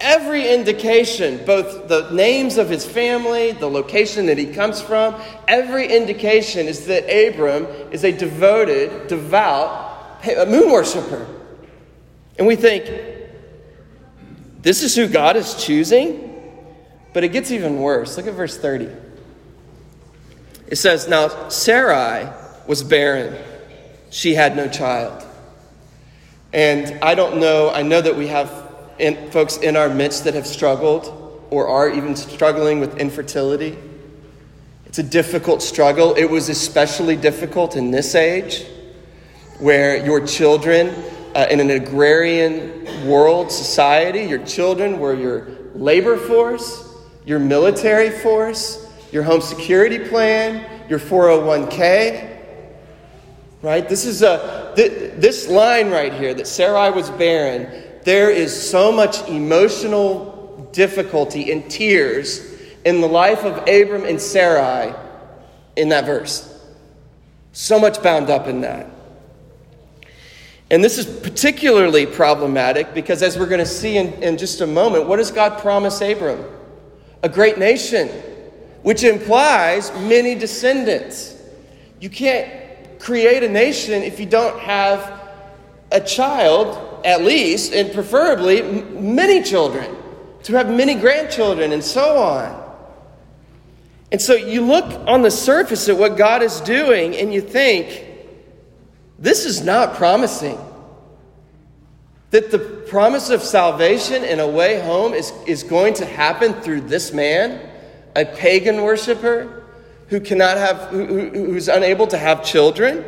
every 0.00 0.52
indication, 0.52 1.44
both 1.44 1.88
the 1.88 2.10
names 2.10 2.58
of 2.58 2.68
his 2.68 2.84
family, 2.84 3.52
the 3.52 3.68
location 3.68 4.26
that 4.26 4.38
he 4.38 4.46
comes 4.46 4.80
from, 4.80 5.20
every 5.46 5.88
indication 5.88 6.66
is 6.66 6.86
that 6.86 7.04
Abram 7.04 7.66
is 7.90 8.04
a 8.04 8.12
devoted, 8.12 9.08
devout 9.08 10.24
moon 10.48 10.70
worshiper. 10.70 11.26
And 12.38 12.46
we 12.46 12.56
think, 12.56 12.84
this 14.62 14.82
is 14.82 14.94
who 14.94 15.08
God 15.08 15.36
is 15.36 15.54
choosing? 15.54 16.24
But 17.12 17.24
it 17.24 17.28
gets 17.28 17.50
even 17.50 17.80
worse. 17.80 18.16
Look 18.16 18.26
at 18.26 18.34
verse 18.34 18.56
30. 18.58 18.88
It 20.68 20.76
says, 20.76 21.08
Now 21.08 21.48
Sarai 21.48 22.28
was 22.66 22.82
barren, 22.82 23.36
she 24.10 24.34
had 24.34 24.56
no 24.56 24.68
child. 24.68 25.24
And 26.52 26.98
I 27.02 27.14
don't 27.14 27.38
know, 27.38 27.70
I 27.70 27.82
know 27.82 28.00
that 28.00 28.16
we 28.16 28.28
have 28.28 28.50
in, 28.98 29.30
folks 29.30 29.58
in 29.58 29.76
our 29.76 29.88
midst 29.88 30.24
that 30.24 30.34
have 30.34 30.46
struggled 30.46 31.46
or 31.50 31.68
are 31.68 31.90
even 31.90 32.16
struggling 32.16 32.80
with 32.80 32.98
infertility. 32.98 33.78
It's 34.86 34.98
a 34.98 35.02
difficult 35.02 35.62
struggle. 35.62 36.14
It 36.14 36.24
was 36.24 36.48
especially 36.48 37.16
difficult 37.16 37.76
in 37.76 37.90
this 37.90 38.14
age 38.14 38.64
where 39.58 40.04
your 40.04 40.26
children, 40.26 40.94
uh, 41.34 41.46
in 41.50 41.60
an 41.60 41.70
agrarian 41.70 43.06
world 43.06 43.52
society, 43.52 44.22
your 44.22 44.44
children 44.44 44.98
were 44.98 45.14
your 45.14 45.48
labor 45.74 46.16
force, 46.16 46.94
your 47.26 47.38
military 47.38 48.10
force, 48.10 48.86
your 49.12 49.22
home 49.22 49.40
security 49.40 49.98
plan, 49.98 50.64
your 50.88 50.98
401k. 50.98 52.37
Right? 53.60 53.88
This 53.88 54.04
is 54.04 54.22
a 54.22 54.72
this 54.76 55.48
line 55.48 55.90
right 55.90 56.12
here 56.12 56.32
that 56.34 56.46
Sarai 56.46 56.90
was 56.92 57.10
barren, 57.10 57.84
there 58.04 58.30
is 58.30 58.70
so 58.70 58.92
much 58.92 59.28
emotional 59.28 60.68
difficulty 60.72 61.50
and 61.50 61.68
tears 61.70 62.54
in 62.84 63.00
the 63.00 63.08
life 63.08 63.44
of 63.44 63.58
Abram 63.68 64.04
and 64.04 64.20
Sarai 64.20 64.94
in 65.76 65.88
that 65.88 66.06
verse. 66.06 66.44
So 67.52 67.80
much 67.80 68.02
bound 68.02 68.30
up 68.30 68.46
in 68.46 68.60
that. 68.60 68.86
And 70.70 70.84
this 70.84 70.98
is 70.98 71.06
particularly 71.06 72.06
problematic 72.06 72.94
because, 72.94 73.22
as 73.22 73.38
we're 73.38 73.46
going 73.46 73.58
to 73.58 73.66
see 73.66 73.96
in, 73.96 74.12
in 74.22 74.36
just 74.36 74.60
a 74.60 74.66
moment, 74.66 75.08
what 75.08 75.16
does 75.16 75.30
God 75.30 75.58
promise 75.58 76.00
Abram? 76.00 76.44
A 77.22 77.28
great 77.28 77.58
nation, 77.58 78.08
which 78.82 79.02
implies 79.02 79.90
many 79.92 80.34
descendants. 80.34 81.34
You 82.00 82.10
can't 82.10 82.67
create 82.98 83.42
a 83.42 83.48
nation 83.48 84.02
if 84.02 84.18
you 84.20 84.26
don't 84.26 84.58
have 84.60 85.20
a 85.90 86.00
child, 86.00 87.04
at 87.04 87.22
least, 87.22 87.72
and 87.72 87.92
preferably 87.92 88.62
many 88.62 89.42
children, 89.42 89.96
to 90.42 90.52
have 90.54 90.70
many 90.70 90.94
grandchildren, 90.94 91.72
and 91.72 91.82
so 91.82 92.18
on. 92.18 92.64
And 94.10 94.20
so 94.20 94.34
you 94.34 94.64
look 94.64 94.84
on 95.06 95.22
the 95.22 95.30
surface 95.30 95.88
at 95.88 95.96
what 95.96 96.16
God 96.16 96.42
is 96.42 96.60
doing, 96.60 97.16
and 97.16 97.32
you 97.32 97.40
think, 97.40 98.06
this 99.18 99.44
is 99.44 99.62
not 99.62 99.94
promising. 99.94 100.58
That 102.30 102.50
the 102.50 102.58
promise 102.58 103.30
of 103.30 103.42
salvation 103.42 104.24
and 104.24 104.40
a 104.40 104.46
way 104.46 104.80
home 104.80 105.14
is, 105.14 105.32
is 105.46 105.62
going 105.62 105.94
to 105.94 106.04
happen 106.04 106.54
through 106.54 106.82
this 106.82 107.12
man, 107.12 107.68
a 108.14 108.24
pagan 108.24 108.82
worshiper, 108.82 109.57
who 110.08 110.20
cannot 110.20 110.56
have, 110.56 110.88
who, 110.88 111.30
who's 111.30 111.68
unable 111.68 112.06
to 112.06 112.18
have 112.18 112.44
children. 112.44 113.04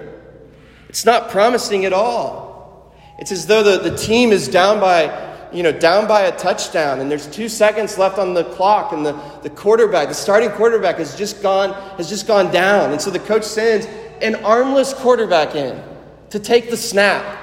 It's 0.88 1.04
not 1.04 1.30
promising 1.30 1.85
at 1.85 1.92
all. 1.92 2.95
It's 3.19 3.33
as 3.33 3.47
though 3.47 3.62
the, 3.62 3.90
the 3.90 3.97
team 3.97 4.33
is 4.33 4.49
down 4.49 4.80
by, 4.80 5.49
you 5.52 5.62
know, 5.62 5.73
down 5.73 6.09
by 6.09 6.23
a 6.23 6.37
touchdown 6.37 7.00
and 7.00 7.11
there's 7.11 7.26
two 7.26 7.49
seconds 7.49 7.99
left 7.99 8.19
on 8.19 8.35
the 8.35 8.45
clock 8.45 8.92
and 8.92 9.04
the, 9.04 9.12
the 9.42 9.50
quarterback, 9.50 10.09
the 10.09 10.14
starting 10.14 10.50
quarterback 10.50 10.97
has 10.97 11.16
just 11.16 11.42
gone, 11.42 11.73
has 11.97 12.09
just 12.09 12.26
gone 12.26 12.52
down. 12.52 12.92
And 12.92 13.00
so 13.00 13.11
the 13.11 13.19
coach 13.19 13.45
sends 13.45 13.87
an 14.23 14.37
armless 14.45 14.95
quarterback 14.95 15.54
in 15.54 15.83
to 16.30 16.38
take 16.38 16.71
the 16.71 16.76
snap. 16.76 17.38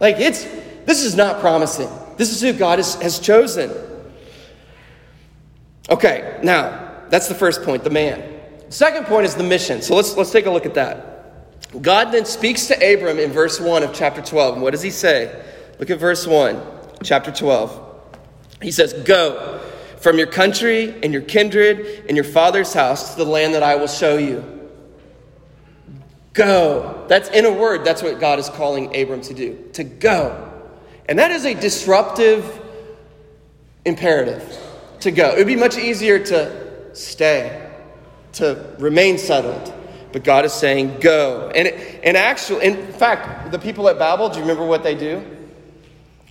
Like 0.00 0.16
it's, 0.18 0.44
this 0.86 1.02
is 1.02 1.14
not 1.14 1.40
promising. 1.40 1.88
This 2.16 2.30
is 2.30 2.40
who 2.40 2.52
God 2.52 2.78
has, 2.78 2.94
has 2.96 3.18
chosen. 3.18 3.70
Okay, 5.88 6.38
now, 6.42 7.02
that's 7.10 7.28
the 7.28 7.34
first 7.34 7.62
point, 7.62 7.84
the 7.84 7.90
man. 7.90 8.31
Second 8.72 9.04
point 9.04 9.26
is 9.26 9.34
the 9.34 9.42
mission. 9.42 9.82
So 9.82 9.94
let's, 9.94 10.16
let's 10.16 10.30
take 10.30 10.46
a 10.46 10.50
look 10.50 10.64
at 10.64 10.72
that. 10.74 11.82
God 11.82 12.10
then 12.10 12.24
speaks 12.24 12.68
to 12.68 12.74
Abram 12.74 13.18
in 13.18 13.30
verse 13.30 13.60
1 13.60 13.82
of 13.82 13.92
chapter 13.92 14.22
12. 14.22 14.54
And 14.54 14.62
what 14.62 14.70
does 14.70 14.80
he 14.80 14.88
say? 14.88 15.44
Look 15.78 15.90
at 15.90 16.00
verse 16.00 16.26
1, 16.26 16.58
chapter 17.02 17.30
12. 17.30 18.08
He 18.62 18.70
says, 18.70 18.94
Go 18.94 19.60
from 19.98 20.16
your 20.16 20.26
country 20.26 20.94
and 21.02 21.12
your 21.12 21.20
kindred 21.20 22.06
and 22.08 22.16
your 22.16 22.24
father's 22.24 22.72
house 22.72 23.12
to 23.12 23.18
the 23.18 23.30
land 23.30 23.52
that 23.52 23.62
I 23.62 23.74
will 23.74 23.88
show 23.88 24.16
you. 24.16 24.42
Go. 26.32 27.04
That's 27.08 27.28
in 27.28 27.44
a 27.44 27.52
word, 27.52 27.84
that's 27.84 28.02
what 28.02 28.20
God 28.20 28.38
is 28.38 28.48
calling 28.48 28.96
Abram 28.96 29.20
to 29.20 29.34
do 29.34 29.68
to 29.74 29.84
go. 29.84 30.50
And 31.10 31.18
that 31.18 31.30
is 31.30 31.44
a 31.44 31.52
disruptive 31.52 32.58
imperative 33.84 34.58
to 35.00 35.10
go. 35.10 35.32
It 35.32 35.36
would 35.36 35.46
be 35.46 35.56
much 35.56 35.76
easier 35.76 36.18
to 36.24 36.94
stay 36.94 37.61
to 38.34 38.74
remain 38.78 39.18
settled. 39.18 39.72
but 40.12 40.24
God 40.24 40.44
is 40.44 40.52
saying, 40.52 41.00
go. 41.00 41.50
And, 41.54 41.68
and 41.68 42.16
actually, 42.16 42.66
in 42.66 42.92
fact, 42.92 43.50
the 43.50 43.58
people 43.58 43.88
at 43.88 43.98
Babel, 43.98 44.28
do 44.28 44.36
you 44.36 44.42
remember 44.42 44.66
what 44.66 44.82
they 44.82 44.94
do? 44.94 45.24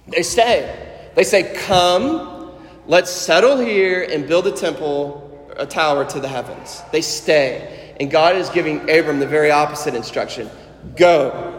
They 0.07 0.23
stay. 0.23 1.09
They 1.15 1.23
say, 1.23 1.55
come, 1.65 2.51
let's 2.87 3.09
settle 3.09 3.57
here 3.57 4.03
and 4.03 4.27
build 4.27 4.47
a 4.47 4.51
temple, 4.51 5.49
a 5.57 5.65
tower 5.65 6.05
to 6.05 6.19
the 6.19 6.27
heavens. 6.27 6.81
They 6.91 7.01
stay. 7.01 7.95
And 7.99 8.09
God 8.09 8.35
is 8.35 8.49
giving 8.49 8.81
Abram 8.89 9.19
the 9.19 9.27
very 9.27 9.51
opposite 9.51 9.95
instruction 9.95 10.49
go. 10.95 11.57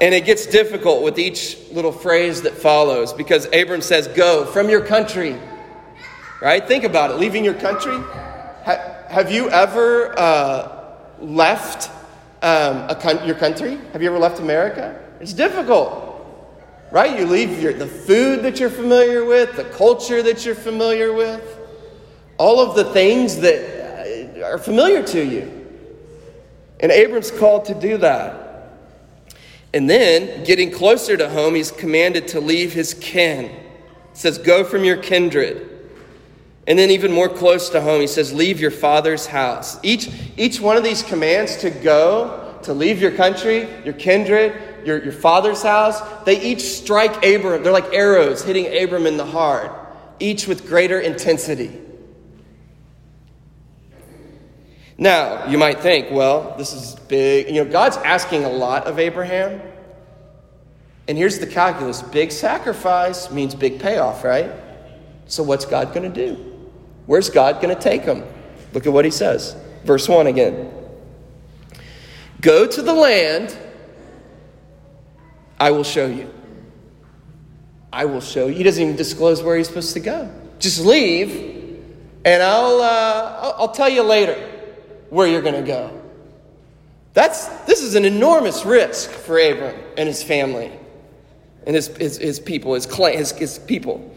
And 0.00 0.14
it 0.14 0.24
gets 0.24 0.46
difficult 0.46 1.02
with 1.02 1.18
each 1.18 1.58
little 1.72 1.92
phrase 1.92 2.42
that 2.42 2.54
follows 2.54 3.12
because 3.12 3.46
Abram 3.46 3.82
says, 3.82 4.08
Go 4.08 4.46
from 4.46 4.70
your 4.70 4.84
country. 4.84 5.36
Right? 6.40 6.66
Think 6.66 6.84
about 6.84 7.10
it. 7.10 7.18
Leaving 7.18 7.44
your 7.44 7.54
country. 7.54 7.98
Ha- 9.10 9.14
have 9.14 9.32
you 9.32 9.50
ever 9.50 10.18
uh, 10.18 10.96
left 11.20 11.90
um, 12.42 12.88
con- 13.00 13.26
your 13.26 13.36
country? 13.36 13.78
Have 13.92 14.02
you 14.02 14.08
ever 14.08 14.18
left 14.18 14.40
America? 14.40 14.98
It's 15.20 15.32
difficult. 15.32 16.06
Right? 16.90 17.18
You 17.18 17.26
leave 17.26 17.62
your, 17.62 17.72
the 17.72 17.86
food 17.86 18.42
that 18.42 18.58
you're 18.58 18.70
familiar 18.70 19.24
with, 19.24 19.54
the 19.56 19.64
culture 19.64 20.22
that 20.22 20.44
you're 20.44 20.54
familiar 20.54 21.12
with, 21.12 21.58
all 22.38 22.60
of 22.60 22.74
the 22.74 22.84
things 22.92 23.36
that 23.36 24.40
uh, 24.40 24.44
are 24.44 24.58
familiar 24.58 25.02
to 25.04 25.24
you. 25.24 25.56
And 26.80 26.90
Abram's 26.90 27.30
called 27.30 27.66
to 27.66 27.74
do 27.74 27.98
that. 27.98 28.72
And 29.72 29.88
then, 29.88 30.42
getting 30.44 30.72
closer 30.72 31.16
to 31.16 31.28
home, 31.28 31.54
he's 31.54 31.70
commanded 31.70 32.26
to 32.28 32.40
leave 32.40 32.72
his 32.72 32.94
kin. 32.94 33.44
It 33.44 33.56
says, 34.14 34.38
Go 34.38 34.64
from 34.64 34.82
your 34.82 34.96
kindred. 34.96 35.69
And 36.70 36.78
then, 36.78 36.92
even 36.92 37.10
more 37.10 37.28
close 37.28 37.68
to 37.70 37.80
home, 37.80 38.00
he 38.00 38.06
says, 38.06 38.32
Leave 38.32 38.60
your 38.60 38.70
father's 38.70 39.26
house. 39.26 39.76
Each, 39.82 40.08
each 40.36 40.60
one 40.60 40.76
of 40.76 40.84
these 40.84 41.02
commands 41.02 41.56
to 41.56 41.70
go, 41.70 42.60
to 42.62 42.72
leave 42.72 43.02
your 43.02 43.10
country, 43.10 43.68
your 43.84 43.94
kindred, 43.94 44.86
your, 44.86 45.02
your 45.02 45.12
father's 45.12 45.64
house, 45.64 46.00
they 46.22 46.40
each 46.40 46.60
strike 46.60 47.26
Abram. 47.26 47.64
They're 47.64 47.72
like 47.72 47.92
arrows 47.92 48.44
hitting 48.44 48.66
Abram 48.66 49.08
in 49.08 49.16
the 49.16 49.26
heart, 49.26 49.72
each 50.20 50.46
with 50.46 50.68
greater 50.68 51.00
intensity. 51.00 51.76
Now, 54.96 55.48
you 55.48 55.58
might 55.58 55.80
think, 55.80 56.12
well, 56.12 56.54
this 56.56 56.72
is 56.72 56.94
big. 56.94 57.48
You 57.48 57.64
know, 57.64 57.68
God's 57.68 57.96
asking 57.96 58.44
a 58.44 58.48
lot 58.48 58.86
of 58.86 59.00
Abraham. 59.00 59.60
And 61.08 61.18
here's 61.18 61.40
the 61.40 61.48
calculus 61.48 62.00
big 62.00 62.30
sacrifice 62.30 63.28
means 63.32 63.56
big 63.56 63.80
payoff, 63.80 64.22
right? 64.22 64.52
So, 65.26 65.42
what's 65.42 65.64
God 65.64 65.92
going 65.92 66.12
to 66.12 66.26
do? 66.26 66.49
Where's 67.10 67.28
God 67.28 67.60
going 67.60 67.74
to 67.74 67.82
take 67.82 68.02
him? 68.02 68.22
Look 68.72 68.86
at 68.86 68.92
what 68.92 69.04
he 69.04 69.10
says. 69.10 69.56
Verse 69.82 70.08
1 70.08 70.28
again 70.28 70.72
Go 72.40 72.68
to 72.68 72.82
the 72.82 72.94
land 72.94 73.58
I 75.58 75.72
will 75.72 75.82
show 75.82 76.06
you. 76.06 76.32
I 77.92 78.04
will 78.04 78.20
show 78.20 78.46
you. 78.46 78.54
He 78.54 78.62
doesn't 78.62 78.80
even 78.80 78.94
disclose 78.94 79.42
where 79.42 79.56
he's 79.56 79.66
supposed 79.66 79.92
to 79.94 79.98
go. 79.98 80.32
Just 80.60 80.86
leave, 80.86 81.82
and 82.24 82.44
I'll, 82.44 82.80
uh, 82.80 83.38
I'll, 83.42 83.54
I'll 83.58 83.72
tell 83.72 83.88
you 83.88 84.04
later 84.04 84.36
where 85.08 85.26
you're 85.26 85.42
going 85.42 85.60
to 85.60 85.66
go. 85.66 86.00
That's, 87.12 87.48
this 87.64 87.82
is 87.82 87.96
an 87.96 88.04
enormous 88.04 88.64
risk 88.64 89.10
for 89.10 89.36
Abram 89.36 89.74
and 89.96 90.06
his 90.06 90.22
family 90.22 90.70
and 91.66 91.74
his, 91.74 91.88
his, 91.88 92.18
his 92.18 92.38
people, 92.38 92.74
his, 92.74 92.86
clan, 92.86 93.18
his, 93.18 93.32
his 93.32 93.58
people. 93.58 94.14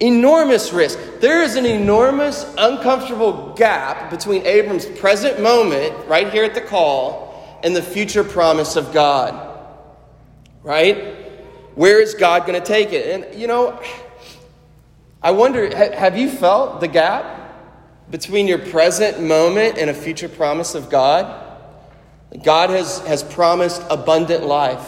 Enormous 0.00 0.72
risk. 0.72 0.98
There 1.20 1.42
is 1.42 1.56
an 1.56 1.66
enormous, 1.66 2.52
uncomfortable 2.56 3.54
gap 3.54 4.10
between 4.10 4.46
Abram's 4.46 4.86
present 4.86 5.40
moment, 5.40 6.06
right 6.06 6.30
here 6.30 6.44
at 6.44 6.54
the 6.54 6.60
call, 6.60 7.60
and 7.64 7.74
the 7.74 7.82
future 7.82 8.22
promise 8.24 8.76
of 8.76 8.92
God. 8.92 9.58
Right? 10.62 11.16
Where 11.74 12.00
is 12.00 12.14
God 12.14 12.46
going 12.46 12.60
to 12.60 12.66
take 12.66 12.92
it? 12.92 13.06
And, 13.06 13.40
you 13.40 13.46
know, 13.46 13.80
I 15.22 15.32
wonder 15.32 15.74
have 15.76 16.16
you 16.16 16.30
felt 16.30 16.80
the 16.80 16.88
gap? 16.88 17.38
between 18.10 18.46
your 18.46 18.58
present 18.58 19.20
moment 19.22 19.78
and 19.78 19.90
a 19.90 19.94
future 19.94 20.28
promise 20.28 20.74
of 20.74 20.88
God. 20.90 21.44
God 22.42 22.70
has, 22.70 23.00
has 23.00 23.22
promised 23.22 23.82
abundant 23.90 24.44
life, 24.44 24.86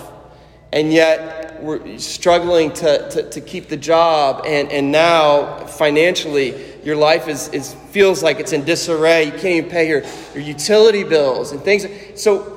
and 0.73 0.93
yet 0.93 1.50
we're 1.61 1.99
struggling 1.99 2.73
to, 2.75 3.09
to, 3.11 3.31
to 3.31 3.41
keep 3.41 3.69
the 3.69 3.77
job, 3.77 4.45
and, 4.47 4.71
and 4.71 4.91
now 4.91 5.67
financially, 5.67 6.55
your 6.85 6.97
life 6.97 7.29
is, 7.29 7.49
is, 7.49 7.75
feels 7.91 8.23
like 8.23 8.41
it's 8.41 8.53
in 8.53 8.65
disarray. 8.65 9.25
You 9.25 9.33
can't 9.33 9.45
even 9.45 9.71
pay 9.71 9.89
your, 9.89 10.03
your 10.35 10.43
utility 10.43 11.05
bills 11.05 11.53
and 11.53 11.61
things. 11.63 11.87
So 12.15 12.57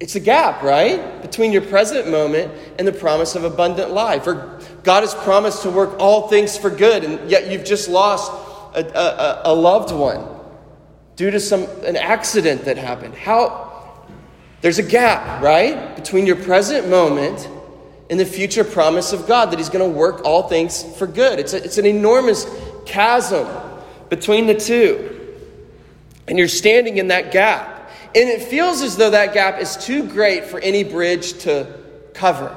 it's 0.00 0.16
a 0.16 0.20
gap, 0.20 0.62
right? 0.62 1.22
Between 1.22 1.52
your 1.52 1.62
present 1.62 2.08
moment 2.08 2.52
and 2.78 2.88
the 2.88 2.92
promise 2.92 3.34
of 3.34 3.44
abundant 3.44 3.90
life. 3.90 4.26
Or 4.26 4.60
God 4.82 5.02
has 5.02 5.14
promised 5.14 5.62
to 5.62 5.70
work 5.70 5.98
all 5.98 6.28
things 6.28 6.56
for 6.56 6.70
good, 6.70 7.04
and 7.04 7.30
yet 7.30 7.50
you've 7.50 7.64
just 7.64 7.88
lost 7.88 8.32
a, 8.74 8.84
a, 8.98 9.52
a 9.52 9.54
loved 9.54 9.92
one 9.92 10.26
due 11.16 11.30
to 11.30 11.38
some 11.38 11.66
an 11.84 11.96
accident 11.96 12.64
that 12.64 12.78
happened. 12.78 13.14
How 13.14 13.70
there's 14.62 14.78
a 14.78 14.82
gap, 14.82 15.42
right, 15.42 15.94
between 15.96 16.24
your 16.24 16.36
present 16.36 16.88
moment 16.88 17.48
and 18.10 18.18
the 18.18 18.26
future 18.26 18.64
promise 18.64 19.12
of 19.12 19.26
God 19.26 19.50
that 19.50 19.58
He's 19.58 19.68
going 19.68 19.88
to 19.90 19.98
work 19.98 20.24
all 20.24 20.48
things 20.48 20.82
for 20.98 21.06
good. 21.06 21.38
It's, 21.38 21.52
a, 21.52 21.64
it's 21.64 21.78
an 21.78 21.86
enormous 21.86 22.46
chasm 22.84 23.48
between 24.08 24.46
the 24.46 24.54
two. 24.54 25.18
And 26.28 26.38
you're 26.38 26.48
standing 26.48 26.98
in 26.98 27.08
that 27.08 27.32
gap. 27.32 27.90
And 28.14 28.28
it 28.28 28.42
feels 28.42 28.82
as 28.82 28.96
though 28.96 29.10
that 29.10 29.32
gap 29.32 29.60
is 29.60 29.76
too 29.76 30.06
great 30.06 30.44
for 30.44 30.60
any 30.60 30.84
bridge 30.84 31.38
to 31.44 31.78
cover. 32.12 32.56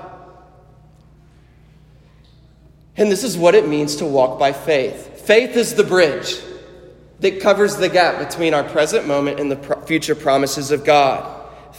And 2.97 3.11
this 3.11 3.23
is 3.23 3.37
what 3.37 3.55
it 3.55 3.67
means 3.67 3.97
to 3.97 4.05
walk 4.05 4.39
by 4.39 4.53
faith. 4.53 5.21
Faith 5.21 5.55
is 5.55 5.75
the 5.75 5.83
bridge 5.83 6.39
that 7.19 7.41
covers 7.41 7.77
the 7.77 7.89
gap 7.89 8.19
between 8.27 8.53
our 8.53 8.63
present 8.63 9.07
moment 9.07 9.39
and 9.39 9.51
the 9.51 9.81
future 9.85 10.15
promises 10.15 10.71
of 10.71 10.83
God. 10.83 11.34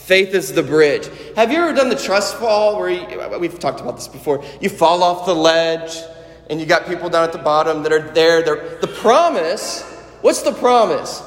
Faith 0.07 0.35
is 0.35 0.53
the 0.53 0.63
bridge. 0.63 1.11
Have 1.35 1.51
you 1.51 1.59
ever 1.59 1.73
done 1.73 1.89
the 1.89 1.97
trust 1.97 2.37
fall 2.37 2.79
where 2.79 2.89
you, 2.89 3.39
we've 3.41 3.59
talked 3.59 3.81
about 3.81 3.97
this 3.97 4.07
before? 4.07 4.45
You 4.61 4.69
fall 4.69 5.03
off 5.03 5.27
the 5.27 5.35
ledge 5.35 6.01
and 6.49 6.61
you 6.61 6.67
got 6.67 6.87
people 6.87 7.11
down 7.11 7.25
at 7.25 7.33
the 7.33 7.41
bottom 7.41 7.83
that 7.83 7.93
are 7.93 8.13
there. 8.13 8.41
They're, 8.41 8.79
the 8.79 8.87
promise, 8.87 9.83
what's 10.21 10.43
the 10.43 10.53
promise? 10.53 11.25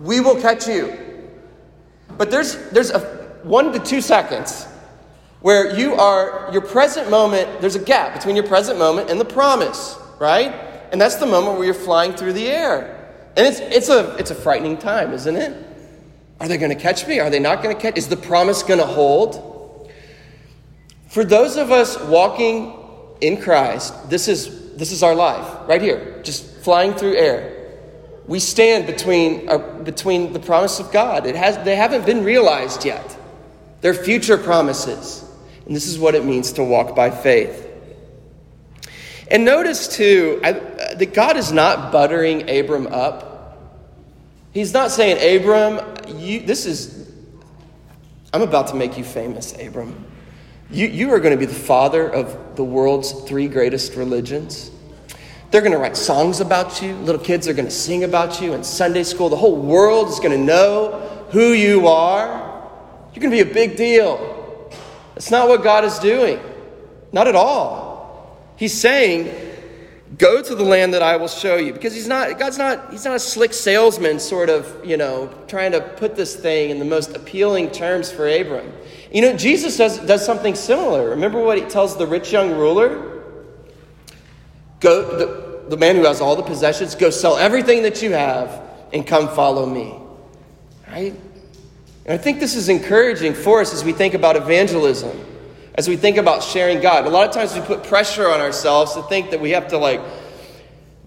We 0.00 0.20
will 0.20 0.40
catch 0.40 0.66
you. 0.66 0.98
But 2.16 2.30
there's, 2.30 2.56
there's 2.70 2.90
a 2.90 3.00
one 3.42 3.70
to 3.74 3.78
two 3.78 4.00
seconds 4.00 4.64
where 5.42 5.76
you 5.78 5.92
are, 5.96 6.48
your 6.54 6.62
present 6.62 7.10
moment, 7.10 7.60
there's 7.60 7.76
a 7.76 7.84
gap 7.84 8.14
between 8.14 8.34
your 8.34 8.46
present 8.46 8.78
moment 8.78 9.10
and 9.10 9.20
the 9.20 9.26
promise, 9.26 9.98
right? 10.18 10.54
And 10.90 10.98
that's 10.98 11.16
the 11.16 11.26
moment 11.26 11.58
where 11.58 11.66
you're 11.66 11.74
flying 11.74 12.14
through 12.14 12.32
the 12.32 12.46
air. 12.46 13.12
And 13.36 13.46
it's, 13.46 13.60
it's, 13.60 13.90
a, 13.90 14.16
it's 14.16 14.30
a 14.30 14.34
frightening 14.34 14.78
time, 14.78 15.12
isn't 15.12 15.36
it? 15.36 15.68
Are 16.42 16.48
they 16.48 16.58
going 16.58 16.76
to 16.76 16.82
catch 16.82 17.06
me? 17.06 17.20
Are 17.20 17.30
they 17.30 17.38
not 17.38 17.62
going 17.62 17.72
to 17.72 17.80
catch? 17.80 17.96
Is 17.96 18.08
the 18.08 18.16
promise 18.16 18.64
going 18.64 18.80
to 18.80 18.86
hold? 18.86 19.88
For 21.08 21.24
those 21.24 21.56
of 21.56 21.70
us 21.70 21.96
walking 22.00 22.72
in 23.20 23.40
Christ, 23.40 24.10
this 24.10 24.26
is, 24.26 24.74
this 24.74 24.90
is 24.90 25.04
our 25.04 25.14
life, 25.14 25.68
right 25.68 25.80
here, 25.80 26.20
just 26.24 26.44
flying 26.64 26.94
through 26.94 27.14
air. 27.14 27.78
We 28.26 28.40
stand 28.40 28.88
between, 28.88 29.48
uh, 29.48 29.58
between 29.58 30.32
the 30.32 30.40
promise 30.40 30.80
of 30.80 30.90
God. 30.90 31.26
It 31.26 31.36
has, 31.36 31.64
they 31.64 31.76
haven't 31.76 32.06
been 32.06 32.24
realized 32.24 32.84
yet. 32.84 33.16
They're 33.80 33.94
future 33.94 34.36
promises. 34.36 35.24
And 35.64 35.76
this 35.76 35.86
is 35.86 35.96
what 35.96 36.16
it 36.16 36.24
means 36.24 36.54
to 36.54 36.64
walk 36.64 36.96
by 36.96 37.12
faith. 37.12 37.68
And 39.30 39.44
notice 39.44 39.86
too 39.96 40.40
I, 40.42 40.52
that 40.52 41.14
God 41.14 41.36
is 41.36 41.52
not 41.52 41.92
buttering 41.92 42.50
Abram 42.50 42.88
up. 42.88 43.28
He's 44.52 44.74
not 44.74 44.90
saying, 44.90 45.40
Abram, 45.40 45.91
you, 46.08 46.40
this 46.40 46.66
is, 46.66 47.10
I'm 48.32 48.42
about 48.42 48.68
to 48.68 48.74
make 48.74 48.96
you 48.96 49.04
famous, 49.04 49.52
Abram. 49.60 50.06
You, 50.70 50.86
you 50.86 51.12
are 51.12 51.20
going 51.20 51.32
to 51.32 51.38
be 51.38 51.46
the 51.46 51.54
father 51.58 52.08
of 52.08 52.56
the 52.56 52.64
world's 52.64 53.12
three 53.24 53.48
greatest 53.48 53.94
religions. 53.94 54.70
They're 55.50 55.60
going 55.60 55.72
to 55.72 55.78
write 55.78 55.98
songs 55.98 56.40
about 56.40 56.80
you. 56.80 56.94
Little 56.94 57.20
kids 57.20 57.46
are 57.46 57.52
going 57.52 57.66
to 57.66 57.70
sing 57.70 58.04
about 58.04 58.40
you 58.40 58.54
in 58.54 58.64
Sunday 58.64 59.02
school. 59.02 59.28
The 59.28 59.36
whole 59.36 59.56
world 59.56 60.08
is 60.08 60.18
going 60.18 60.30
to 60.30 60.42
know 60.42 61.26
who 61.30 61.52
you 61.52 61.88
are. 61.88 62.70
You're 63.12 63.20
going 63.20 63.36
to 63.36 63.44
be 63.44 63.50
a 63.50 63.54
big 63.54 63.76
deal. 63.76 64.70
That's 65.14 65.30
not 65.30 65.48
what 65.48 65.62
God 65.62 65.84
is 65.84 65.98
doing. 65.98 66.40
Not 67.12 67.28
at 67.28 67.36
all. 67.36 68.38
He's 68.56 68.72
saying, 68.72 69.51
go 70.18 70.42
to 70.42 70.54
the 70.54 70.62
land 70.62 70.94
that 70.94 71.02
I 71.02 71.16
will 71.16 71.28
show 71.28 71.56
you. 71.56 71.72
Because 71.72 71.94
he's 71.94 72.08
not, 72.08 72.38
God's 72.38 72.58
not, 72.58 72.90
he's 72.90 73.04
not 73.04 73.16
a 73.16 73.20
slick 73.20 73.52
salesman 73.52 74.18
sort 74.18 74.50
of, 74.50 74.84
you 74.84 74.96
know, 74.96 75.32
trying 75.48 75.72
to 75.72 75.80
put 75.80 76.16
this 76.16 76.36
thing 76.36 76.70
in 76.70 76.78
the 76.78 76.84
most 76.84 77.16
appealing 77.16 77.70
terms 77.70 78.10
for 78.10 78.28
Abram. 78.28 78.72
You 79.12 79.22
know, 79.22 79.36
Jesus 79.36 79.76
does, 79.76 79.98
does 80.00 80.24
something 80.24 80.54
similar. 80.54 81.10
Remember 81.10 81.40
what 81.42 81.58
he 81.58 81.64
tells 81.64 81.96
the 81.96 82.06
rich 82.06 82.32
young 82.32 82.50
ruler? 82.50 83.22
Go, 84.80 85.16
the, 85.16 85.68
the 85.68 85.76
man 85.76 85.96
who 85.96 86.04
has 86.04 86.20
all 86.20 86.36
the 86.36 86.42
possessions, 86.42 86.94
go 86.94 87.10
sell 87.10 87.36
everything 87.36 87.82
that 87.84 88.02
you 88.02 88.12
have 88.12 88.62
and 88.92 89.06
come 89.06 89.28
follow 89.28 89.66
me. 89.66 89.94
Right? 90.88 91.14
And 92.04 92.12
I 92.12 92.18
think 92.18 92.40
this 92.40 92.56
is 92.56 92.68
encouraging 92.68 93.34
for 93.34 93.60
us 93.60 93.72
as 93.72 93.84
we 93.84 93.92
think 93.92 94.14
about 94.14 94.36
evangelism, 94.36 95.18
as 95.74 95.88
we 95.88 95.96
think 95.96 96.16
about 96.16 96.42
sharing 96.42 96.80
God. 96.80 97.06
A 97.06 97.10
lot 97.10 97.28
of 97.28 97.34
times 97.34 97.54
we 97.54 97.60
put 97.62 97.84
pressure 97.84 98.28
on 98.28 98.40
ourselves 98.40 98.94
to 98.94 99.02
think 99.04 99.30
that 99.30 99.40
we 99.40 99.50
have 99.50 99.68
to 99.68 99.78
like 99.78 100.00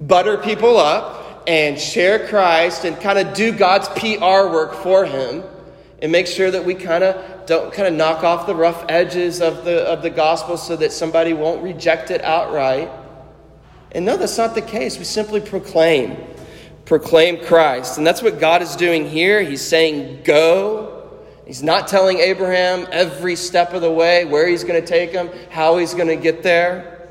butter 0.01 0.37
people 0.37 0.77
up 0.77 1.43
and 1.47 1.79
share 1.79 2.27
Christ 2.27 2.85
and 2.85 2.99
kind 2.99 3.19
of 3.19 3.33
do 3.35 3.51
God's 3.51 3.87
PR 3.89 4.49
work 4.51 4.73
for 4.75 5.05
him 5.05 5.43
and 6.01 6.11
make 6.11 6.27
sure 6.27 6.49
that 6.49 6.65
we 6.65 6.75
kind 6.75 7.03
of 7.03 7.45
don't 7.45 7.71
kind 7.71 7.87
of 7.87 7.93
knock 7.93 8.23
off 8.23 8.47
the 8.47 8.55
rough 8.55 8.83
edges 8.89 9.41
of 9.41 9.65
the 9.65 9.83
of 9.85 10.01
the 10.01 10.09
gospel 10.09 10.57
so 10.57 10.75
that 10.75 10.91
somebody 10.91 11.33
won't 11.33 11.61
reject 11.61 12.11
it 12.11 12.23
outright. 12.23 12.89
And 13.91 14.05
no, 14.05 14.17
that's 14.17 14.37
not 14.37 14.55
the 14.55 14.61
case. 14.61 14.97
We 14.97 15.05
simply 15.05 15.41
proclaim 15.41 16.17
proclaim 16.85 17.43
Christ. 17.43 17.97
And 17.97 18.05
that's 18.05 18.21
what 18.21 18.39
God 18.39 18.61
is 18.61 18.75
doing 18.75 19.09
here. 19.09 19.41
He's 19.41 19.61
saying, 19.61 20.21
Go. 20.23 20.94
He's 21.45 21.61
not 21.61 21.87
telling 21.87 22.19
Abraham 22.19 22.87
every 22.91 23.35
step 23.35 23.73
of 23.73 23.81
the 23.81 23.91
way 23.91 24.25
where 24.25 24.47
he's 24.47 24.63
going 24.63 24.81
to 24.81 24.87
take 24.87 25.11
him, 25.11 25.29
how 25.51 25.77
he's 25.77 25.93
going 25.93 26.07
to 26.07 26.15
get 26.15 26.41
there. 26.41 27.07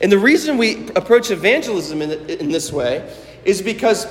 And 0.00 0.12
the 0.12 0.18
reason 0.18 0.58
we 0.58 0.88
approach 0.90 1.30
evangelism 1.30 2.02
in, 2.02 2.12
in 2.30 2.50
this 2.50 2.70
way 2.70 3.12
is 3.44 3.62
because 3.62 4.06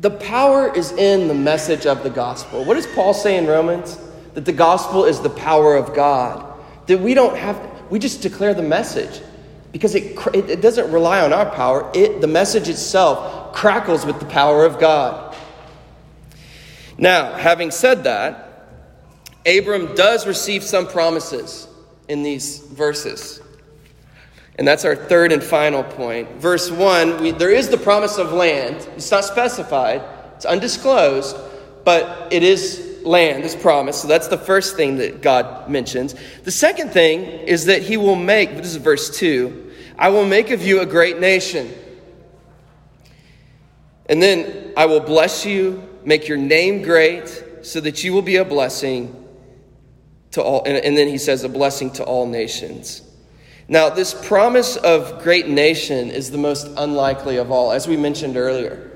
the 0.00 0.10
power 0.10 0.72
is 0.74 0.92
in 0.92 1.28
the 1.28 1.34
message 1.34 1.86
of 1.86 2.02
the 2.02 2.10
gospel. 2.10 2.64
What 2.64 2.74
does 2.74 2.86
Paul 2.86 3.12
say 3.14 3.36
in 3.36 3.46
Romans? 3.46 3.98
That 4.34 4.44
the 4.44 4.52
gospel 4.52 5.04
is 5.04 5.20
the 5.20 5.30
power 5.30 5.76
of 5.76 5.94
God. 5.94 6.46
That 6.86 7.00
we 7.00 7.14
don't 7.14 7.36
have, 7.36 7.60
we 7.90 7.98
just 7.98 8.22
declare 8.22 8.54
the 8.54 8.62
message 8.62 9.20
because 9.72 9.94
it, 9.94 10.16
it, 10.34 10.60
doesn't 10.60 10.90
rely 10.92 11.20
on 11.20 11.32
our 11.32 11.50
power. 11.50 11.90
It, 11.94 12.20
the 12.20 12.26
message 12.26 12.68
itself 12.68 13.52
crackles 13.52 14.06
with 14.06 14.20
the 14.20 14.26
power 14.26 14.64
of 14.64 14.78
God. 14.78 15.27
Now, 16.98 17.32
having 17.32 17.70
said 17.70 18.04
that, 18.04 18.44
Abram 19.46 19.94
does 19.94 20.26
receive 20.26 20.62
some 20.62 20.86
promises 20.86 21.68
in 22.08 22.22
these 22.22 22.58
verses. 22.58 23.40
And 24.58 24.66
that's 24.66 24.84
our 24.84 24.96
third 24.96 25.30
and 25.30 25.42
final 25.42 25.84
point. 25.84 26.28
Verse 26.36 26.70
1 26.70 27.22
we, 27.22 27.30
there 27.30 27.50
is 27.52 27.68
the 27.68 27.78
promise 27.78 28.18
of 28.18 28.32
land. 28.32 28.88
It's 28.96 29.10
not 29.10 29.24
specified, 29.24 30.02
it's 30.34 30.44
undisclosed, 30.44 31.36
but 31.84 32.32
it 32.32 32.42
is 32.42 33.00
land 33.04 33.44
is 33.44 33.54
promised. 33.54 34.02
So 34.02 34.08
that's 34.08 34.28
the 34.28 34.36
first 34.36 34.76
thing 34.76 34.96
that 34.96 35.22
God 35.22 35.70
mentions. 35.70 36.14
The 36.42 36.50
second 36.50 36.90
thing 36.90 37.22
is 37.22 37.66
that 37.66 37.82
he 37.82 37.96
will 37.96 38.16
make, 38.16 38.56
this 38.56 38.66
is 38.66 38.76
verse 38.76 39.16
2, 39.16 39.72
I 39.96 40.10
will 40.10 40.26
make 40.26 40.50
of 40.50 40.62
you 40.62 40.80
a 40.80 40.86
great 40.86 41.20
nation. 41.20 41.72
And 44.06 44.22
then 44.22 44.72
I 44.76 44.86
will 44.86 45.00
bless 45.00 45.46
you, 45.46 45.87
make 46.04 46.28
your 46.28 46.38
name 46.38 46.82
great, 46.82 47.44
so 47.62 47.80
that 47.80 48.04
you 48.04 48.12
will 48.12 48.22
be 48.22 48.36
a 48.36 48.44
blessing 48.44 49.14
to 50.32 50.42
all. 50.42 50.62
And, 50.64 50.76
and 50.76 50.96
then 50.96 51.08
he 51.08 51.18
says, 51.18 51.44
a 51.44 51.48
blessing 51.48 51.90
to 51.92 52.04
all 52.04 52.26
nations. 52.26 53.02
Now, 53.68 53.90
this 53.90 54.14
promise 54.14 54.76
of 54.76 55.22
great 55.22 55.48
nation 55.48 56.10
is 56.10 56.30
the 56.30 56.38
most 56.38 56.66
unlikely 56.76 57.36
of 57.36 57.50
all, 57.50 57.72
as 57.72 57.86
we 57.86 57.96
mentioned 57.96 58.36
earlier. 58.36 58.90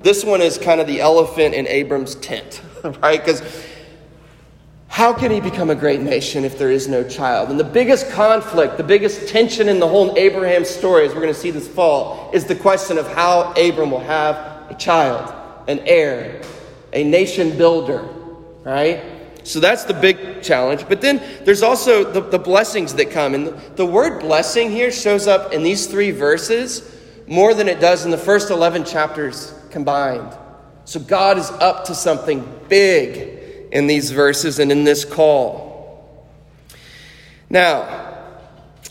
This 0.00 0.24
one 0.24 0.40
is 0.40 0.58
kind 0.58 0.80
of 0.80 0.86
the 0.86 1.00
elephant 1.00 1.54
in 1.54 1.66
Abram's 1.66 2.14
tent. 2.16 2.62
right? 3.02 3.20
Because 3.20 3.42
how 4.88 5.12
can 5.12 5.30
he 5.30 5.40
become 5.40 5.70
a 5.70 5.74
great 5.74 6.00
nation 6.00 6.44
if 6.44 6.58
there 6.58 6.70
is 6.70 6.88
no 6.88 7.02
child? 7.02 7.50
And 7.50 7.58
the 7.58 7.64
biggest 7.64 8.10
conflict, 8.10 8.76
the 8.76 8.84
biggest 8.84 9.28
tension 9.28 9.68
in 9.68 9.80
the 9.80 9.88
whole 9.88 10.16
Abraham 10.18 10.64
story, 10.64 11.06
as 11.06 11.14
we're 11.14 11.22
going 11.22 11.32
to 11.32 11.38
see 11.38 11.50
this 11.50 11.68
fall, 11.68 12.30
is 12.34 12.44
the 12.44 12.54
question 12.54 12.98
of 12.98 13.06
how 13.08 13.52
Abram 13.52 13.90
will 13.90 14.00
have 14.00 14.36
a 14.70 14.74
child, 14.78 15.32
an 15.68 15.80
heir, 15.80 16.42
a 16.92 17.04
nation 17.04 17.56
builder, 17.56 18.02
right? 18.64 19.02
So 19.44 19.60
that's 19.60 19.84
the 19.84 19.94
big 19.94 20.42
challenge. 20.42 20.88
But 20.88 21.00
then 21.00 21.22
there's 21.44 21.62
also 21.62 22.10
the, 22.10 22.20
the 22.20 22.38
blessings 22.38 22.94
that 22.94 23.10
come. 23.10 23.34
And 23.34 23.48
the, 23.48 23.50
the 23.76 23.86
word 23.86 24.20
blessing 24.20 24.70
here 24.70 24.92
shows 24.92 25.26
up 25.26 25.52
in 25.52 25.62
these 25.62 25.86
three 25.86 26.10
verses 26.10 26.88
more 27.26 27.54
than 27.54 27.68
it 27.68 27.80
does 27.80 28.04
in 28.04 28.10
the 28.10 28.18
first 28.18 28.50
11 28.50 28.84
chapters 28.84 29.54
combined. 29.70 30.36
So 30.84 31.00
God 31.00 31.38
is 31.38 31.50
up 31.50 31.84
to 31.86 31.94
something 31.94 32.46
big 32.68 33.70
in 33.72 33.86
these 33.86 34.10
verses 34.10 34.58
and 34.58 34.70
in 34.70 34.84
this 34.84 35.04
call. 35.04 36.28
Now, 37.48 37.82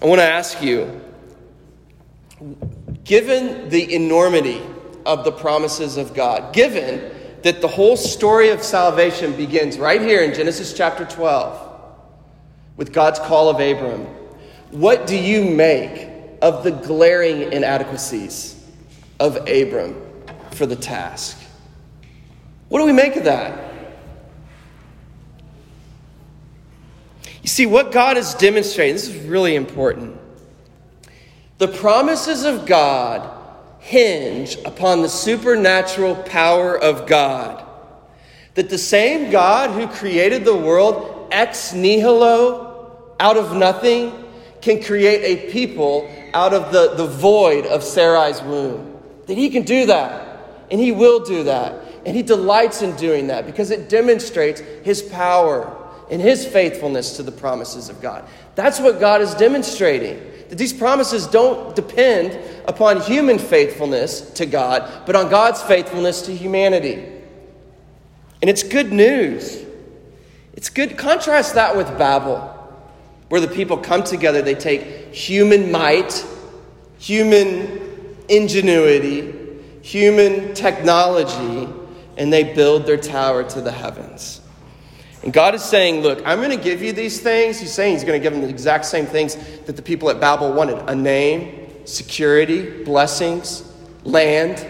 I 0.02 0.06
want 0.06 0.20
to 0.20 0.26
ask 0.26 0.62
you 0.62 1.00
given 3.04 3.70
the 3.70 3.94
enormity 3.94 4.62
of 5.06 5.24
the 5.24 5.32
promises 5.32 5.98
of 5.98 6.14
God, 6.14 6.54
given 6.54 7.12
that 7.44 7.62
the 7.62 7.68
whole 7.68 7.98
story 7.98 8.50
of 8.50 8.62
salvation 8.62 9.36
begins 9.36 9.78
right 9.78 10.02
here 10.02 10.22
in 10.22 10.34
Genesis 10.34 10.74
chapter 10.74 11.06
12 11.06 11.70
with 12.78 12.94
God's 12.94 13.20
call 13.20 13.50
of 13.50 13.56
Abram, 13.60 14.06
what 14.70 15.08
do 15.08 15.18
you 15.18 15.44
make 15.44 16.10
of 16.42 16.64
the 16.64 16.72
glaring 16.72 17.52
inadequacies 17.52 18.64
of 19.20 19.36
Abram 19.48 19.96
for 20.52 20.66
the 20.66 20.76
task? 20.76 21.38
What 22.70 22.80
do 22.80 22.86
we 22.86 22.94
make 22.94 23.16
of 23.16 23.26
that? 23.26 23.72
You 27.42 27.50
see, 27.50 27.66
what 27.66 27.92
God 27.92 28.18
is 28.18 28.34
demonstrating, 28.36 28.94
this 28.96 29.08
is 29.08 29.26
really 29.26 29.56
important. 29.56 30.18
The 31.58 31.68
promises 31.68 32.44
of 32.44 32.66
God 32.66 33.41
hinge 33.82 34.58
upon 34.64 35.02
the 35.02 35.10
supernatural 35.10 36.16
power 36.16 36.78
of 36.78 37.08
God. 37.08 37.66
That 38.54 38.70
the 38.70 38.78
same 38.78 39.32
God 39.32 39.72
who 39.72 39.88
created 39.88 40.46
the 40.46 40.56
world 40.56 41.28
ex 41.32 41.74
nihilo, 41.74 43.16
out 43.20 43.38
of 43.38 43.56
nothing, 43.56 44.14
can 44.62 44.84
create 44.84 45.24
a 45.24 45.52
people 45.52 46.10
out 46.34 46.54
of 46.54 46.72
the, 46.72 46.94
the 46.96 47.08
void 47.08 47.66
of 47.66 47.82
Sarai's 47.82 48.42
womb. 48.42 49.00
That 49.26 49.38
he 49.38 49.50
can 49.50 49.64
do 49.64 49.88
that, 49.88 50.68
and 50.70 50.80
he 50.80 50.92
will 50.92 51.22
do 51.22 51.44
that. 51.44 51.84
And 52.06 52.16
he 52.16 52.24
delights 52.24 52.82
in 52.82 52.96
doing 52.96 53.28
that 53.28 53.46
because 53.46 53.72
it 53.72 53.90
demonstrates 53.90 54.62
his 54.84 55.02
power 55.02 55.78
and 56.10 56.22
his 56.22 56.46
faithfulness 56.46 57.18
to 57.18 57.24
the 57.24 57.32
promises 57.32 57.90
of 57.90 58.02
God. 58.02 58.28
That's 58.56 58.80
what 58.80 59.00
God 59.00 59.22
is 59.22 59.34
demonstrating. 59.36 60.31
That 60.52 60.58
these 60.58 60.74
promises 60.74 61.28
don't 61.28 61.74
depend 61.78 62.38
upon 62.68 63.00
human 63.00 63.40
faithfulness 63.40 64.32
to 64.32 64.46
God, 64.46 65.06
but 65.06 65.16
on 65.16 65.30
God's 65.30 65.62
faithfulness 65.62 66.24
to 66.24 66.36
humanity. 66.36 67.06
And 68.42 68.50
it's 68.50 68.62
good 68.62 68.92
news. 68.92 69.64
It's 70.52 70.70
good. 70.70 70.98
Contrast 70.98 71.56
that 71.56 71.78
with 71.78 71.88
Babel, 71.98 72.40
where 73.30 73.40
the 73.40 73.48
people 73.48 73.78
come 73.78 74.04
together, 74.04 74.42
they 74.42 74.54
take 74.54 75.14
human 75.14 75.72
might, 75.72 76.26
human 77.00 78.18
ingenuity, 78.28 79.34
human 79.82 80.54
technology, 80.54 81.72
and 82.18 82.34
they 82.34 82.54
build 82.54 82.86
their 82.86 82.98
tower 82.98 83.46
to 83.52 83.62
the 83.62 83.72
heavens. 83.72 84.41
And 85.24 85.32
God 85.32 85.54
is 85.54 85.64
saying, 85.64 86.02
Look, 86.02 86.22
I'm 86.26 86.40
going 86.40 86.56
to 86.56 86.64
give 86.64 86.82
you 86.82 86.94
these 86.94 87.20
things. 87.20 87.60
He's 87.60 87.74
saying 87.74 87.94
He's 87.94 88.04
going 88.04 88.20
to 88.20 88.24
give 88.24 88.34
them 88.34 88.42
the 88.42 88.50
exact 88.50 88.86
same 88.86 89.06
things 89.06 89.36
that 89.66 89.76
the 89.76 89.82
people 89.82 90.10
at 90.10 90.20
Babel 90.20 90.52
wanted 90.54 90.78
a 90.90 90.96
name, 90.96 91.86
security, 91.86 92.84
blessings, 92.84 93.72
land. 94.04 94.66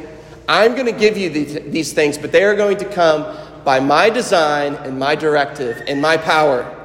I'm 0.50 0.74
going 0.74 0.88
to 0.88 0.92
give 0.92 1.18
you 1.18 1.30
these 1.30 1.94
things, 1.94 2.18
but 2.18 2.32
they 2.32 2.44
are 2.44 2.56
going 2.56 2.78
to 2.78 2.86
come 2.86 3.38
by 3.64 3.80
my 3.80 4.10
design 4.10 4.76
and 4.76 5.00
my 5.00 5.16
directive 5.16 5.82
and 5.88 6.02
my 6.02 6.18
power. 6.18 6.78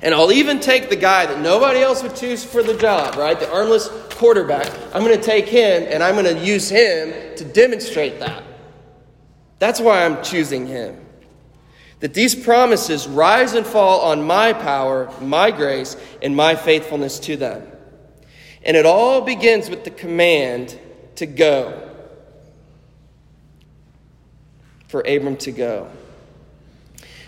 And 0.00 0.14
I'll 0.14 0.32
even 0.32 0.60
take 0.60 0.90
the 0.90 0.96
guy 0.96 1.26
that 1.26 1.40
nobody 1.40 1.80
else 1.80 2.02
would 2.02 2.14
choose 2.14 2.44
for 2.44 2.62
the 2.62 2.76
job, 2.76 3.16
right? 3.16 3.38
The 3.38 3.50
armless 3.52 3.88
quarterback. 4.10 4.70
I'm 4.94 5.02
going 5.02 5.18
to 5.18 5.22
take 5.22 5.46
him 5.46 5.86
and 5.88 6.02
I'm 6.02 6.14
going 6.14 6.36
to 6.36 6.44
use 6.44 6.68
him 6.68 7.36
to 7.36 7.44
demonstrate 7.44 8.20
that. 8.20 8.42
That's 9.58 9.80
why 9.80 10.04
I'm 10.04 10.22
choosing 10.22 10.66
him. 10.66 11.03
That 12.04 12.12
these 12.12 12.34
promises 12.34 13.08
rise 13.08 13.54
and 13.54 13.66
fall 13.66 14.00
on 14.00 14.26
my 14.26 14.52
power, 14.52 15.10
my 15.22 15.50
grace, 15.50 15.96
and 16.20 16.36
my 16.36 16.54
faithfulness 16.54 17.18
to 17.20 17.38
them. 17.38 17.66
And 18.62 18.76
it 18.76 18.84
all 18.84 19.22
begins 19.22 19.70
with 19.70 19.84
the 19.84 19.90
command 19.90 20.78
to 21.14 21.24
go. 21.24 21.90
For 24.88 25.00
Abram 25.00 25.38
to 25.38 25.50
go. 25.50 25.90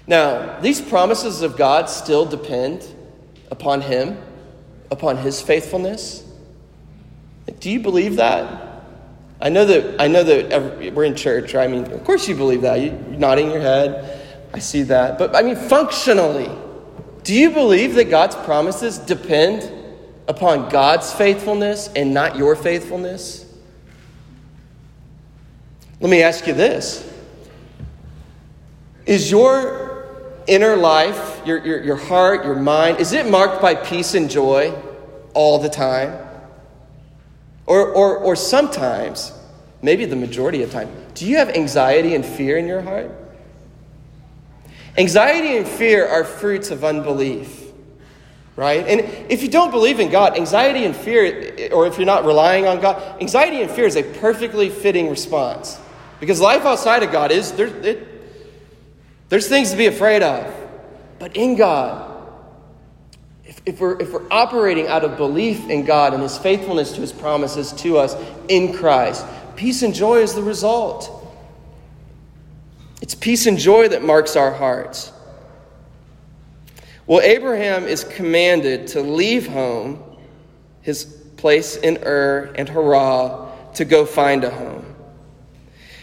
Now, 0.06 0.60
these 0.60 0.82
promises 0.82 1.40
of 1.40 1.56
God 1.56 1.88
still 1.88 2.26
depend 2.26 2.86
upon 3.50 3.80
him, 3.80 4.18
upon 4.90 5.16
his 5.16 5.40
faithfulness. 5.40 6.22
Do 7.60 7.70
you 7.70 7.80
believe 7.80 8.16
that? 8.16 8.82
I 9.40 9.48
know 9.48 9.64
that 9.64 9.98
I 9.98 10.08
know 10.08 10.22
that 10.22 10.52
every, 10.52 10.90
we're 10.90 11.04
in 11.04 11.16
church. 11.16 11.54
Right? 11.54 11.64
I 11.64 11.66
mean, 11.66 11.90
of 11.90 12.04
course 12.04 12.28
you 12.28 12.34
believe 12.34 12.60
that. 12.60 12.78
You, 12.78 12.90
are 12.90 13.16
nodding 13.16 13.50
your 13.50 13.62
head. 13.62 14.24
I 14.56 14.58
see 14.58 14.84
that. 14.84 15.18
But 15.18 15.36
I 15.36 15.42
mean, 15.42 15.54
functionally, 15.54 16.50
do 17.24 17.34
you 17.34 17.50
believe 17.50 17.94
that 17.96 18.08
God's 18.08 18.34
promises 18.36 18.96
depend 18.96 19.70
upon 20.26 20.70
God's 20.70 21.12
faithfulness 21.12 21.90
and 21.94 22.14
not 22.14 22.36
your 22.36 22.56
faithfulness? 22.56 23.44
Let 26.00 26.08
me 26.08 26.22
ask 26.22 26.46
you 26.46 26.54
this: 26.54 27.06
Is 29.04 29.30
your 29.30 30.06
inner 30.46 30.74
life, 30.74 31.42
your, 31.44 31.62
your, 31.62 31.82
your 31.84 31.96
heart, 31.96 32.46
your 32.46 32.56
mind, 32.56 32.98
is 32.98 33.12
it 33.12 33.30
marked 33.30 33.60
by 33.60 33.74
peace 33.74 34.14
and 34.14 34.30
joy 34.30 34.74
all 35.34 35.58
the 35.58 35.68
time? 35.68 36.16
Or, 37.66 37.88
or, 37.88 38.16
or 38.16 38.36
sometimes, 38.36 39.32
maybe 39.82 40.06
the 40.06 40.16
majority 40.16 40.62
of 40.62 40.70
time, 40.70 40.88
do 41.12 41.26
you 41.26 41.36
have 41.36 41.50
anxiety 41.50 42.14
and 42.14 42.24
fear 42.24 42.56
in 42.56 42.66
your 42.66 42.80
heart? 42.80 43.10
Anxiety 44.98 45.58
and 45.58 45.68
fear 45.68 46.06
are 46.06 46.24
fruits 46.24 46.70
of 46.70 46.82
unbelief, 46.82 47.70
right? 48.56 48.86
And 48.86 49.00
if 49.30 49.42
you 49.42 49.48
don't 49.48 49.70
believe 49.70 50.00
in 50.00 50.10
God, 50.10 50.36
anxiety 50.36 50.84
and 50.84 50.96
fear, 50.96 51.70
or 51.72 51.86
if 51.86 51.98
you're 51.98 52.06
not 52.06 52.24
relying 52.24 52.66
on 52.66 52.80
God, 52.80 53.20
anxiety 53.20 53.60
and 53.60 53.70
fear 53.70 53.84
is 53.84 53.96
a 53.96 54.02
perfectly 54.02 54.70
fitting 54.70 55.10
response. 55.10 55.78
Because 56.18 56.40
life 56.40 56.64
outside 56.64 57.02
of 57.02 57.12
God 57.12 57.30
is, 57.30 57.52
there, 57.52 57.66
it, 57.66 58.08
there's 59.28 59.48
things 59.48 59.70
to 59.72 59.76
be 59.76 59.86
afraid 59.86 60.22
of. 60.22 60.52
But 61.18 61.36
in 61.36 61.56
God, 61.56 62.12
if, 63.44 63.60
if, 63.66 63.80
we're, 63.80 64.00
if 64.00 64.12
we're 64.12 64.26
operating 64.30 64.86
out 64.88 65.04
of 65.04 65.18
belief 65.18 65.68
in 65.68 65.84
God 65.84 66.14
and 66.14 66.22
His 66.22 66.38
faithfulness 66.38 66.92
to 66.92 67.02
His 67.02 67.12
promises 67.12 67.72
to 67.72 67.98
us 67.98 68.16
in 68.48 68.72
Christ, 68.72 69.26
peace 69.56 69.82
and 69.82 69.94
joy 69.94 70.20
is 70.20 70.34
the 70.34 70.42
result. 70.42 71.12
It's 73.02 73.14
peace 73.14 73.46
and 73.46 73.58
joy 73.58 73.88
that 73.88 74.02
marks 74.02 74.36
our 74.36 74.52
hearts. 74.52 75.12
Well, 77.06 77.20
Abraham 77.20 77.84
is 77.84 78.02
commanded 78.02 78.88
to 78.88 79.00
leave 79.00 79.46
home, 79.46 80.02
his 80.82 81.04
place 81.36 81.76
in 81.76 81.98
Ur 82.04 82.52
and 82.56 82.68
Haran, 82.68 83.48
to 83.74 83.84
go 83.84 84.06
find 84.06 84.42
a 84.42 84.50
home. 84.50 84.84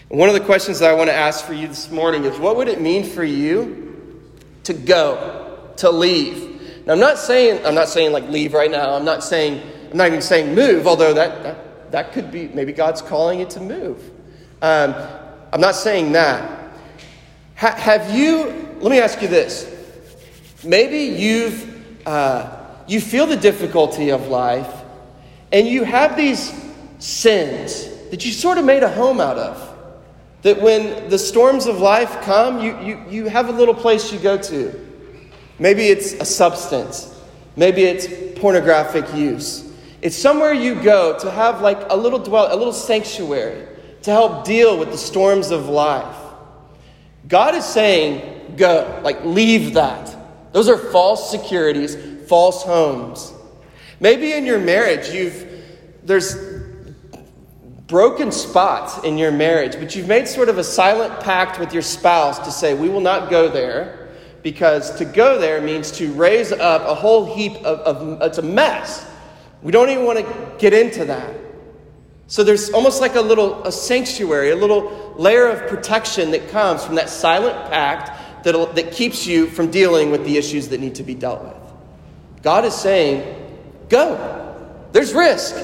And 0.10 0.20
one 0.20 0.30
of 0.30 0.36
the 0.36 0.42
questions 0.42 0.80
that 0.80 0.90
I 0.90 0.94
want 0.94 1.10
to 1.10 1.14
ask 1.14 1.44
for 1.44 1.54
you 1.54 1.68
this 1.68 1.90
morning 1.92 2.24
is 2.24 2.38
what 2.38 2.56
would 2.56 2.68
it 2.68 2.80
mean 2.80 3.04
for 3.04 3.24
you 3.24 4.32
to 4.64 4.74
go, 4.74 5.72
to 5.78 5.90
leave? 5.90 6.86
Now, 6.86 6.94
I'm 6.94 7.00
not 7.00 7.18
saying, 7.18 7.66
I'm 7.66 7.76
not 7.76 7.90
saying 7.90 8.12
like 8.12 8.30
leave 8.30 8.54
right 8.54 8.72
now. 8.72 8.94
I'm 8.94 9.06
not 9.06 9.24
saying, 9.24 9.62
I'm 9.92 9.98
not 9.98 10.08
even 10.08 10.22
saying 10.22 10.54
move, 10.54 10.88
although 10.88 11.14
that, 11.16 11.44
that, 11.44 11.92
that 11.92 12.14
could 12.14 12.32
be, 12.32 12.48
maybe 12.50 12.72
God's 12.72 13.02
calling 13.02 13.40
you 13.40 13.46
to 13.48 13.60
move. 13.60 14.12
Um, 14.62 14.94
I'm 15.52 15.62
not 15.62 15.76
saying 15.76 16.14
that. 16.14 16.63
Ha- 17.56 17.76
have 17.76 18.16
you, 18.16 18.78
let 18.80 18.92
me 18.92 19.00
ask 19.00 19.22
you 19.22 19.28
this. 19.28 19.70
Maybe 20.64 21.20
you've, 21.22 22.08
uh, 22.08 22.58
you 22.88 23.00
feel 23.00 23.26
the 23.26 23.38
difficulty 23.38 24.12
of 24.12 24.28
life 24.28 24.84
and 25.52 25.68
you 25.68 25.84
have 25.84 26.18
these 26.18 26.54
sins 27.00 27.88
that 28.10 28.26
you 28.26 28.32
sort 28.32 28.58
of 28.58 28.66
made 28.66 28.84
a 28.84 28.90
home 28.90 29.22
out 29.22 29.38
of. 29.38 29.70
That 30.42 30.62
when 30.62 31.10
the 31.10 31.20
storms 31.20 31.68
of 31.68 31.80
life 31.80 32.22
come, 32.22 32.60
you, 32.60 32.78
you, 32.82 33.06
you 33.10 33.26
have 33.28 33.50
a 33.50 33.52
little 33.52 33.74
place 33.74 34.12
you 34.12 34.20
go 34.20 34.38
to. 34.38 34.88
Maybe 35.60 35.88
it's 35.88 36.14
a 36.14 36.26
substance, 36.26 37.18
maybe 37.56 37.84
it's 37.84 38.40
pornographic 38.40 39.14
use. 39.14 39.72
It's 40.02 40.18
somewhere 40.18 40.52
you 40.52 40.76
go 40.76 41.18
to 41.20 41.32
have 41.32 41.62
like 41.62 41.80
a 41.90 41.96
little 41.96 42.20
dwell, 42.20 42.54
a 42.54 42.58
little 42.58 42.74
sanctuary 42.74 43.68
to 44.02 44.12
help 44.12 44.44
deal 44.44 44.78
with 44.78 44.92
the 44.92 44.98
storms 44.98 45.52
of 45.52 45.70
life. 45.70 46.18
God 47.28 47.56
is 47.56 47.66
saying, 47.66 48.56
go, 48.58 49.02
like 49.04 49.24
leave 49.24 49.74
that. 49.76 50.16
Those 50.52 50.70
are 50.70 50.78
false 50.78 51.32
securities, 51.32 51.96
false 52.28 52.64
homes. 52.64 53.34
Maybe 54.00 54.34
in 54.34 54.46
your 54.46 54.60
marriage, 54.60 55.10
you've 55.10 55.50
there's 56.04 56.36
broken 57.88 58.32
spots 58.32 59.04
in 59.04 59.18
your 59.18 59.32
marriage, 59.32 59.74
but 59.74 59.96
you've 59.96 60.08
made 60.08 60.28
sort 60.28 60.50
of 60.50 60.58
a 60.58 60.64
silent 60.64 61.20
pact 61.22 61.60
with 61.60 61.74
your 61.74 61.82
spouse 61.82 62.40
to 62.40 62.52
say, 62.52 62.74
we 62.74 62.90
will 62.90 63.02
not 63.02 63.30
go 63.30 63.48
there, 63.48 64.10
because 64.42 64.96
to 64.98 65.06
go 65.06 65.40
there 65.40 65.62
means 65.62 65.92
to 65.92 66.12
raise 66.14 66.52
up 66.52 66.82
a 66.82 66.96
whole 66.96 67.36
heap 67.36 67.54
of, 67.58 67.80
of 67.80 68.22
it's 68.22 68.38
a 68.38 68.42
mess. 68.42 69.10
We 69.62 69.72
don't 69.72 69.90
even 69.90 70.06
want 70.06 70.20
to 70.20 70.56
get 70.58 70.74
into 70.74 71.06
that. 71.06 71.34
So 72.28 72.44
there's 72.44 72.70
almost 72.72 73.02
like 73.02 73.16
a 73.16 73.22
little 73.22 73.64
a 73.64 73.72
sanctuary, 73.72 74.52
a 74.52 74.56
little 74.56 75.14
layer 75.18 75.48
of 75.48 75.68
protection 75.70 76.32
that 76.32 76.50
comes 76.50 76.84
from 76.84 76.96
that 76.96 77.10
silent 77.10 77.56
pact 77.70 78.44
that, 78.44 78.76
that 78.76 78.92
keeps 78.92 79.28
you 79.28 79.48
from 79.48 79.72
dealing 79.72 80.12
with 80.12 80.26
the 80.26 80.38
issues 80.38 80.70
that 80.70 80.80
need 80.80 80.96
to 80.96 81.04
be 81.04 81.16
dealt 81.16 81.44
with. 81.44 81.74
God 82.42 82.66
is 82.66 82.74
saying, 82.74 83.24
go. 83.90 84.50
There's 84.92 85.14
risk. 85.14 85.56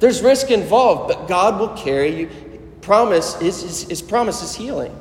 There's 0.00 0.22
risk 0.22 0.50
involved, 0.50 1.08
but 1.08 1.28
God 1.28 1.58
will 1.58 1.74
carry 1.76 2.20
you. 2.20 2.30
Promise 2.80 3.40
is 3.40 3.62
his, 3.62 3.82
his 3.84 4.02
promise 4.02 4.42
is 4.42 4.54
healing. 4.54 4.98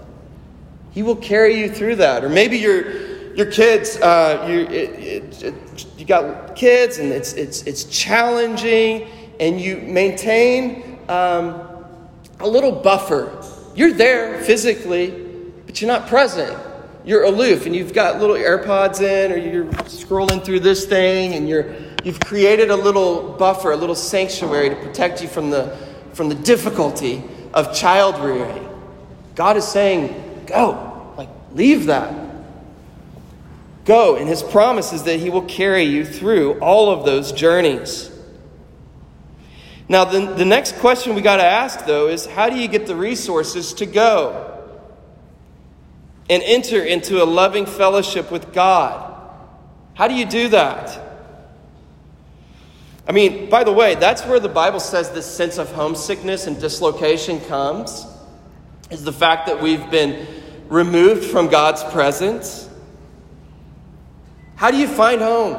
He 0.91 1.03
will 1.03 1.15
carry 1.15 1.59
you 1.59 1.69
through 1.69 1.97
that. 1.97 2.23
Or 2.23 2.29
maybe 2.29 2.57
your 2.57 3.11
your 3.35 3.47
kids, 3.47 3.97
uh, 3.97 4.45
you 4.47 4.59
it, 4.59 5.43
it, 5.43 5.85
you 5.97 6.05
got 6.05 6.55
kids, 6.55 6.99
and 6.99 7.11
it's 7.11 7.33
it's 7.33 7.63
it's 7.63 7.83
challenging, 7.85 9.07
and 9.39 9.59
you 9.59 9.77
maintain 9.77 10.92
um, 11.09 11.85
a 12.39 12.47
little 12.47 12.71
buffer. 12.71 13.41
You're 13.75 13.93
there 13.93 14.41
physically, 14.43 15.11
but 15.65 15.81
you're 15.81 15.87
not 15.87 16.07
present. 16.07 16.57
You're 17.05 17.23
aloof, 17.23 17.65
and 17.65 17.75
you've 17.75 17.93
got 17.93 18.19
little 18.19 18.35
AirPods 18.35 19.01
in, 19.01 19.31
or 19.31 19.37
you're 19.37 19.65
scrolling 19.65 20.43
through 20.43 20.61
this 20.61 20.85
thing, 20.85 21.33
and 21.33 21.49
you're 21.49 21.75
You've 22.03 22.19
created 22.19 22.69
a 22.69 22.75
little 22.75 23.31
buffer, 23.33 23.71
a 23.71 23.77
little 23.77 23.95
sanctuary 23.95 24.69
to 24.69 24.75
protect 24.75 25.21
you 25.21 25.29
from 25.29 25.49
the, 25.49 25.77
from 26.11 26.27
the 26.27 26.35
difficulty 26.35 27.23
of 27.53 27.73
child 27.73 28.19
rearing. 28.19 28.67
God 29.35 29.55
is 29.55 29.65
saying, 29.65 30.43
go, 30.45 31.13
like, 31.17 31.29
leave 31.53 31.85
that. 31.85 32.13
Go. 33.85 34.17
And 34.17 34.27
his 34.27 34.43
promise 34.43 34.91
is 34.91 35.03
that 35.03 35.19
he 35.19 35.29
will 35.29 35.43
carry 35.43 35.83
you 35.83 36.03
through 36.03 36.59
all 36.59 36.91
of 36.91 37.05
those 37.05 37.31
journeys. 37.31 38.11
Now, 39.93 40.05
the, 40.05 40.25
the 40.25 40.43
next 40.43 40.77
question 40.77 41.13
we 41.13 41.21
got 41.21 41.37
to 41.37 41.43
ask, 41.43 41.85
though, 41.85 42.07
is 42.07 42.25
how 42.25 42.49
do 42.49 42.55
you 42.55 42.67
get 42.67 42.87
the 42.87 42.95
resources 42.95 43.73
to 43.73 43.85
go 43.85 44.59
and 46.27 46.41
enter 46.41 46.83
into 46.83 47.21
a 47.21 47.25
loving 47.25 47.67
fellowship 47.67 48.31
with 48.31 48.53
God? 48.53 49.21
How 49.93 50.07
do 50.07 50.15
you 50.15 50.25
do 50.25 50.47
that? 50.47 50.99
I 53.07 53.11
mean, 53.11 53.51
by 53.51 53.63
the 53.63 53.71
way, 53.71 53.93
that's 53.93 54.25
where 54.25 54.39
the 54.39 54.49
Bible 54.49 54.79
says 54.79 55.11
this 55.11 55.27
sense 55.27 55.59
of 55.59 55.71
homesickness 55.73 56.47
and 56.47 56.59
dislocation 56.59 57.39
comes, 57.41 58.07
is 58.89 59.03
the 59.03 59.13
fact 59.13 59.45
that 59.45 59.61
we've 59.61 59.91
been 59.91 60.25
removed 60.69 61.23
from 61.23 61.49
God's 61.49 61.83
presence. 61.83 62.67
How 64.55 64.71
do 64.71 64.77
you 64.77 64.87
find 64.87 65.21
home? 65.21 65.53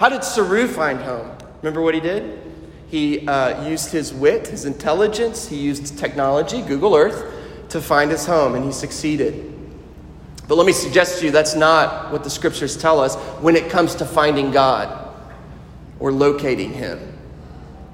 How 0.00 0.08
did 0.08 0.22
Saroo 0.22 0.66
find 0.66 0.98
home? 0.98 1.30
Remember 1.60 1.82
what 1.82 1.92
he 1.92 2.00
did? 2.00 2.46
He 2.88 3.26
uh, 3.26 3.68
used 3.68 3.90
his 3.90 4.14
wit, 4.14 4.46
his 4.48 4.64
intelligence, 4.64 5.48
he 5.48 5.56
used 5.56 5.98
technology, 5.98 6.62
Google 6.62 6.94
Earth, 6.94 7.32
to 7.70 7.80
find 7.80 8.10
his 8.10 8.26
home, 8.26 8.54
and 8.54 8.64
he 8.64 8.72
succeeded. 8.72 9.52
But 10.48 10.56
let 10.56 10.66
me 10.66 10.72
suggest 10.72 11.18
to 11.18 11.26
you 11.26 11.32
that's 11.32 11.56
not 11.56 12.12
what 12.12 12.22
the 12.22 12.30
scriptures 12.30 12.76
tell 12.76 13.00
us 13.00 13.16
when 13.40 13.56
it 13.56 13.68
comes 13.68 13.96
to 13.96 14.04
finding 14.04 14.52
God 14.52 15.12
or 15.98 16.12
locating 16.12 16.72
him. 16.72 17.12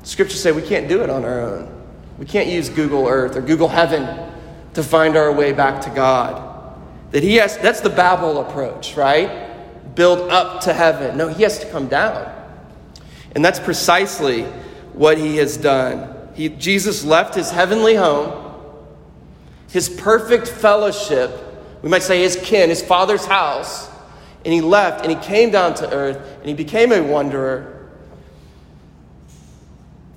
Scriptures 0.02 0.42
say 0.42 0.52
we 0.52 0.62
can't 0.62 0.88
do 0.88 1.02
it 1.02 1.08
on 1.08 1.24
our 1.24 1.40
own. 1.40 1.82
We 2.18 2.26
can't 2.26 2.48
use 2.48 2.68
Google 2.68 3.08
Earth 3.08 3.36
or 3.36 3.40
Google 3.40 3.68
Heaven 3.68 4.30
to 4.74 4.82
find 4.82 5.16
our 5.16 5.32
way 5.32 5.52
back 5.52 5.80
to 5.82 5.90
God. 5.90 6.50
That 7.12 7.22
he 7.22 7.36
has 7.36 7.56
that's 7.58 7.80
the 7.80 7.90
Babel 7.90 8.40
approach, 8.40 8.96
right? 8.96 9.94
Build 9.94 10.30
up 10.30 10.62
to 10.62 10.72
heaven. 10.72 11.16
No, 11.16 11.28
he 11.28 11.42
has 11.42 11.58
to 11.60 11.70
come 11.70 11.88
down. 11.88 12.30
And 13.34 13.44
that's 13.44 13.60
precisely 13.60 14.46
what 14.94 15.18
he 15.18 15.36
has 15.36 15.56
done. 15.56 16.14
He, 16.34 16.48
Jesus 16.48 17.04
left 17.04 17.34
his 17.34 17.50
heavenly 17.50 17.94
home, 17.94 18.54
his 19.70 19.88
perfect 19.88 20.48
fellowship, 20.48 21.30
we 21.82 21.88
might 21.88 22.02
say 22.02 22.20
his 22.20 22.36
kin, 22.36 22.68
his 22.68 22.82
father's 22.82 23.26
house, 23.26 23.90
and 24.44 24.52
he 24.52 24.60
left 24.60 25.04
and 25.04 25.10
he 25.10 25.18
came 25.26 25.50
down 25.50 25.74
to 25.74 25.92
earth 25.92 26.38
and 26.38 26.48
he 26.48 26.54
became 26.54 26.92
a 26.92 27.00
wanderer 27.02 27.72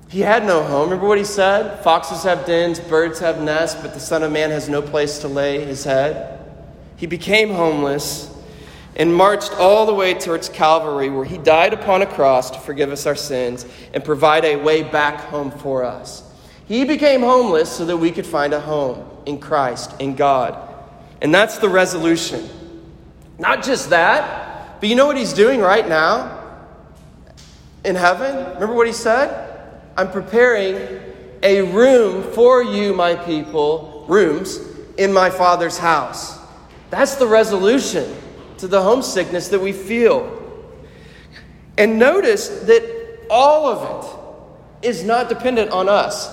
he 0.08 0.20
had 0.20 0.46
no 0.46 0.62
home. 0.62 0.84
Remember 0.84 1.06
what 1.08 1.18
he 1.18 1.24
said? 1.24 1.82
Foxes 1.82 2.22
have 2.22 2.46
dens, 2.46 2.78
birds 2.78 3.18
have 3.18 3.42
nests, 3.42 3.80
but 3.80 3.92
the 3.92 4.00
Son 4.00 4.22
of 4.22 4.30
Man 4.30 4.50
has 4.50 4.68
no 4.68 4.80
place 4.80 5.18
to 5.18 5.28
lay 5.28 5.64
his 5.64 5.84
head. 5.84 6.40
He 6.96 7.06
became 7.06 7.50
homeless 7.50 8.32
and 8.96 9.14
marched 9.14 9.52
all 9.52 9.84
the 9.84 9.94
way 9.94 10.14
towards 10.14 10.48
Calvary, 10.48 11.10
where 11.10 11.24
he 11.24 11.36
died 11.38 11.74
upon 11.74 12.00
a 12.00 12.06
cross 12.06 12.50
to 12.50 12.58
forgive 12.58 12.90
us 12.90 13.06
our 13.06 13.14
sins 13.14 13.66
and 13.92 14.02
provide 14.02 14.44
a 14.44 14.56
way 14.56 14.82
back 14.82 15.20
home 15.20 15.50
for 15.50 15.84
us. 15.84 16.22
He 16.66 16.84
became 16.84 17.20
homeless 17.20 17.70
so 17.70 17.84
that 17.84 17.96
we 17.96 18.10
could 18.10 18.26
find 18.26 18.54
a 18.54 18.60
home 18.60 19.08
in 19.26 19.38
Christ, 19.38 19.94
in 20.00 20.16
God. 20.16 20.58
And 21.20 21.32
that's 21.32 21.58
the 21.58 21.68
resolution. 21.68 22.48
Not 23.38 23.62
just 23.62 23.90
that, 23.90 24.80
but 24.80 24.88
you 24.88 24.94
know 24.94 25.06
what 25.06 25.18
he's 25.18 25.34
doing 25.34 25.60
right 25.60 25.86
now 25.86 26.42
in 27.84 27.94
heaven? 27.94 28.54
Remember 28.54 28.74
what 28.74 28.86
he 28.86 28.92
said? 28.92 29.70
I'm 29.96 30.10
preparing 30.10 31.00
a 31.42 31.62
room 31.62 32.22
for 32.32 32.62
you, 32.62 32.94
my 32.94 33.14
people, 33.14 34.06
rooms 34.08 34.58
in 34.96 35.12
my 35.12 35.28
Father's 35.28 35.78
house. 35.78 36.38
That's 36.90 37.16
the 37.16 37.26
resolution 37.26 38.14
to 38.58 38.68
the 38.68 38.82
homesickness 38.82 39.48
that 39.48 39.60
we 39.60 39.72
feel. 39.72 40.32
And 41.78 41.98
notice 41.98 42.48
that 42.48 43.26
all 43.30 43.66
of 43.66 44.04
it 44.82 44.88
is 44.88 45.04
not 45.04 45.28
dependent 45.28 45.70
on 45.70 45.88
us 45.88 46.30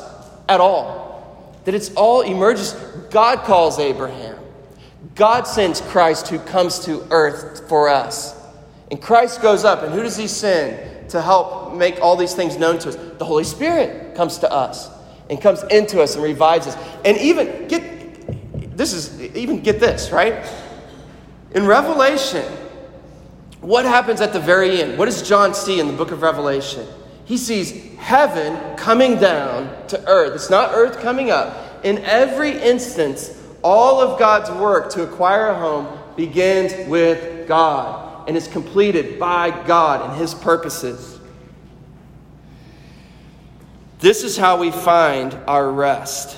at 0.47 0.59
all. 0.59 1.59
That 1.65 1.75
it's 1.75 1.93
all 1.95 2.21
emerges. 2.21 2.73
God 3.09 3.39
calls 3.39 3.79
Abraham. 3.79 4.37
God 5.15 5.43
sends 5.43 5.81
Christ 5.81 6.27
who 6.29 6.39
comes 6.39 6.79
to 6.85 7.05
earth 7.11 7.67
for 7.67 7.89
us. 7.89 8.39
And 8.89 9.01
Christ 9.01 9.41
goes 9.41 9.63
up, 9.63 9.83
and 9.83 9.93
who 9.93 10.03
does 10.03 10.17
he 10.17 10.27
send 10.27 11.09
to 11.09 11.21
help 11.21 11.73
make 11.73 11.99
all 12.01 12.15
these 12.15 12.33
things 12.33 12.57
known 12.57 12.79
to 12.79 12.89
us? 12.89 12.95
The 13.17 13.25
Holy 13.25 13.43
Spirit 13.43 14.15
comes 14.15 14.39
to 14.39 14.51
us 14.51 14.89
and 15.29 15.41
comes 15.41 15.63
into 15.63 16.01
us 16.01 16.15
and 16.15 16.23
revives 16.23 16.67
us. 16.67 16.77
And 17.05 17.17
even 17.17 17.67
get 17.67 18.77
this 18.77 18.93
is 18.93 19.21
even 19.35 19.61
get 19.61 19.79
this, 19.79 20.11
right? 20.11 20.45
In 21.53 21.65
Revelation, 21.65 22.45
what 23.61 23.85
happens 23.85 24.21
at 24.21 24.33
the 24.33 24.39
very 24.39 24.81
end? 24.81 24.97
What 24.97 25.05
does 25.05 25.27
John 25.27 25.53
see 25.53 25.79
in 25.79 25.87
the 25.87 25.93
book 25.93 26.11
of 26.11 26.21
Revelation? 26.21 26.85
He 27.25 27.37
sees 27.37 27.95
heaven 27.97 28.75
coming 28.75 29.17
down 29.17 29.87
to 29.87 30.07
earth. 30.07 30.35
It's 30.35 30.49
not 30.49 30.71
earth 30.73 30.99
coming 30.99 31.29
up. 31.29 31.85
In 31.85 31.99
every 31.99 32.51
instance, 32.59 33.39
all 33.63 34.01
of 34.01 34.19
God's 34.19 34.49
work 34.51 34.89
to 34.91 35.03
acquire 35.03 35.47
a 35.47 35.55
home 35.55 35.87
begins 36.15 36.87
with 36.89 37.47
God 37.47 38.27
and 38.27 38.35
is 38.35 38.47
completed 38.47 39.19
by 39.19 39.51
God 39.65 40.09
and 40.09 40.19
His 40.19 40.33
purposes. 40.33 41.19
This 43.99 44.23
is 44.23 44.35
how 44.35 44.57
we 44.57 44.71
find 44.71 45.33
our 45.47 45.71
rest. 45.71 46.37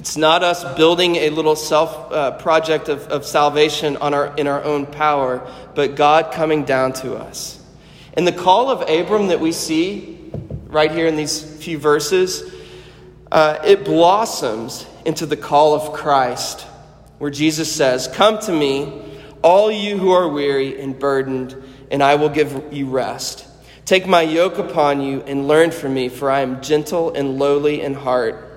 It's 0.00 0.16
not 0.16 0.42
us 0.42 0.64
building 0.78 1.16
a 1.16 1.28
little 1.28 1.54
self 1.54 2.10
uh, 2.10 2.30
project 2.38 2.88
of, 2.88 3.06
of 3.08 3.26
salvation 3.26 3.98
on 3.98 4.14
our, 4.14 4.34
in 4.36 4.46
our 4.46 4.64
own 4.64 4.86
power, 4.86 5.46
but 5.74 5.94
God 5.94 6.32
coming 6.32 6.64
down 6.64 6.94
to 6.94 7.16
us. 7.16 7.62
And 8.14 8.26
the 8.26 8.32
call 8.32 8.70
of 8.70 8.88
Abram 8.88 9.26
that 9.26 9.40
we 9.40 9.52
see 9.52 10.32
right 10.68 10.90
here 10.90 11.06
in 11.06 11.16
these 11.16 11.42
few 11.62 11.76
verses, 11.76 12.50
uh, 13.30 13.58
it 13.62 13.84
blossoms 13.84 14.86
into 15.04 15.26
the 15.26 15.36
call 15.36 15.74
of 15.74 15.92
Christ, 15.92 16.62
where 17.18 17.30
Jesus 17.30 17.70
says, 17.70 18.08
Come 18.08 18.38
to 18.38 18.52
me, 18.52 19.02
all 19.42 19.70
you 19.70 19.98
who 19.98 20.12
are 20.12 20.30
weary 20.30 20.80
and 20.80 20.98
burdened, 20.98 21.62
and 21.90 22.02
I 22.02 22.14
will 22.14 22.30
give 22.30 22.72
you 22.72 22.86
rest. 22.88 23.46
Take 23.84 24.06
my 24.06 24.22
yoke 24.22 24.56
upon 24.56 25.02
you 25.02 25.20
and 25.26 25.46
learn 25.46 25.70
from 25.70 25.92
me, 25.92 26.08
for 26.08 26.30
I 26.30 26.40
am 26.40 26.62
gentle 26.62 27.12
and 27.12 27.38
lowly 27.38 27.82
in 27.82 27.92
heart, 27.92 28.49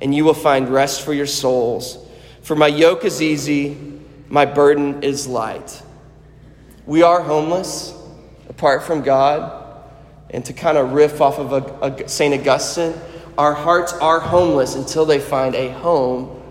and 0.00 0.14
you 0.14 0.24
will 0.24 0.34
find 0.34 0.68
rest 0.68 1.02
for 1.02 1.12
your 1.12 1.26
souls. 1.26 1.98
For 2.42 2.56
my 2.56 2.68
yoke 2.68 3.04
is 3.04 3.20
easy, 3.20 3.76
my 4.28 4.44
burden 4.44 5.02
is 5.02 5.26
light. 5.26 5.82
We 6.86 7.02
are 7.02 7.22
homeless 7.22 7.94
apart 8.48 8.82
from 8.82 9.02
God. 9.02 9.54
And 10.30 10.44
to 10.44 10.52
kind 10.52 10.76
of 10.76 10.92
riff 10.92 11.20
off 11.20 11.38
of 11.38 11.52
a, 11.52 12.02
a 12.02 12.08
St. 12.08 12.38
Augustine, 12.38 12.94
our 13.38 13.54
hearts 13.54 13.92
are 13.94 14.20
homeless 14.20 14.74
until 14.74 15.06
they 15.06 15.20
find 15.20 15.54
a 15.54 15.70
home 15.70 16.42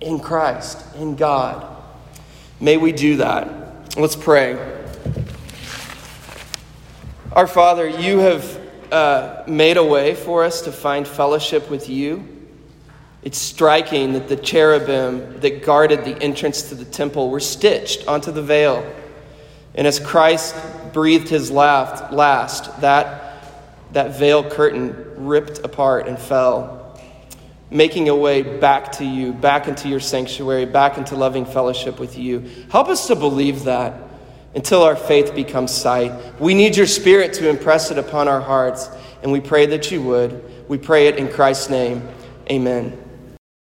in 0.00 0.20
Christ, 0.20 0.84
in 0.96 1.16
God. 1.16 1.66
May 2.60 2.76
we 2.76 2.92
do 2.92 3.16
that. 3.16 3.96
Let's 3.96 4.16
pray. 4.16 4.56
Our 7.32 7.46
Father, 7.46 7.88
you 7.88 8.18
have 8.18 8.60
uh, 8.92 9.42
made 9.46 9.76
a 9.76 9.84
way 9.84 10.14
for 10.14 10.44
us 10.44 10.62
to 10.62 10.72
find 10.72 11.06
fellowship 11.06 11.68
with 11.70 11.88
you. 11.88 12.37
It's 13.22 13.38
striking 13.38 14.12
that 14.12 14.28
the 14.28 14.36
cherubim 14.36 15.40
that 15.40 15.62
guarded 15.62 16.04
the 16.04 16.20
entrance 16.22 16.68
to 16.70 16.74
the 16.74 16.84
temple 16.84 17.30
were 17.30 17.40
stitched 17.40 18.06
onto 18.06 18.30
the 18.30 18.42
veil. 18.42 18.88
And 19.74 19.86
as 19.86 19.98
Christ 19.98 20.54
breathed 20.92 21.28
his 21.28 21.50
last, 21.50 22.80
that 22.80 23.28
that 23.92 24.18
veil 24.18 24.48
curtain 24.48 24.94
ripped 25.16 25.60
apart 25.60 26.06
and 26.06 26.18
fell, 26.18 27.00
making 27.70 28.08
a 28.08 28.16
way 28.16 28.42
back 28.42 28.92
to 28.92 29.04
you, 29.04 29.32
back 29.32 29.66
into 29.66 29.88
your 29.88 30.00
sanctuary, 30.00 30.66
back 30.66 30.98
into 30.98 31.16
loving 31.16 31.44
fellowship 31.44 31.98
with 31.98 32.18
you. 32.18 32.40
Help 32.70 32.88
us 32.88 33.06
to 33.06 33.16
believe 33.16 33.64
that 33.64 33.94
until 34.54 34.82
our 34.82 34.96
faith 34.96 35.34
becomes 35.34 35.72
sight. 35.72 36.12
We 36.40 36.54
need 36.54 36.76
your 36.76 36.86
spirit 36.86 37.32
to 37.34 37.48
impress 37.48 37.90
it 37.90 37.98
upon 37.98 38.28
our 38.28 38.40
hearts, 38.40 38.88
and 39.22 39.32
we 39.32 39.40
pray 39.40 39.66
that 39.66 39.90
you 39.90 40.02
would. 40.02 40.68
We 40.68 40.78
pray 40.78 41.08
it 41.08 41.16
in 41.16 41.28
Christ's 41.28 41.70
name. 41.70 42.06
Amen. 42.50 43.07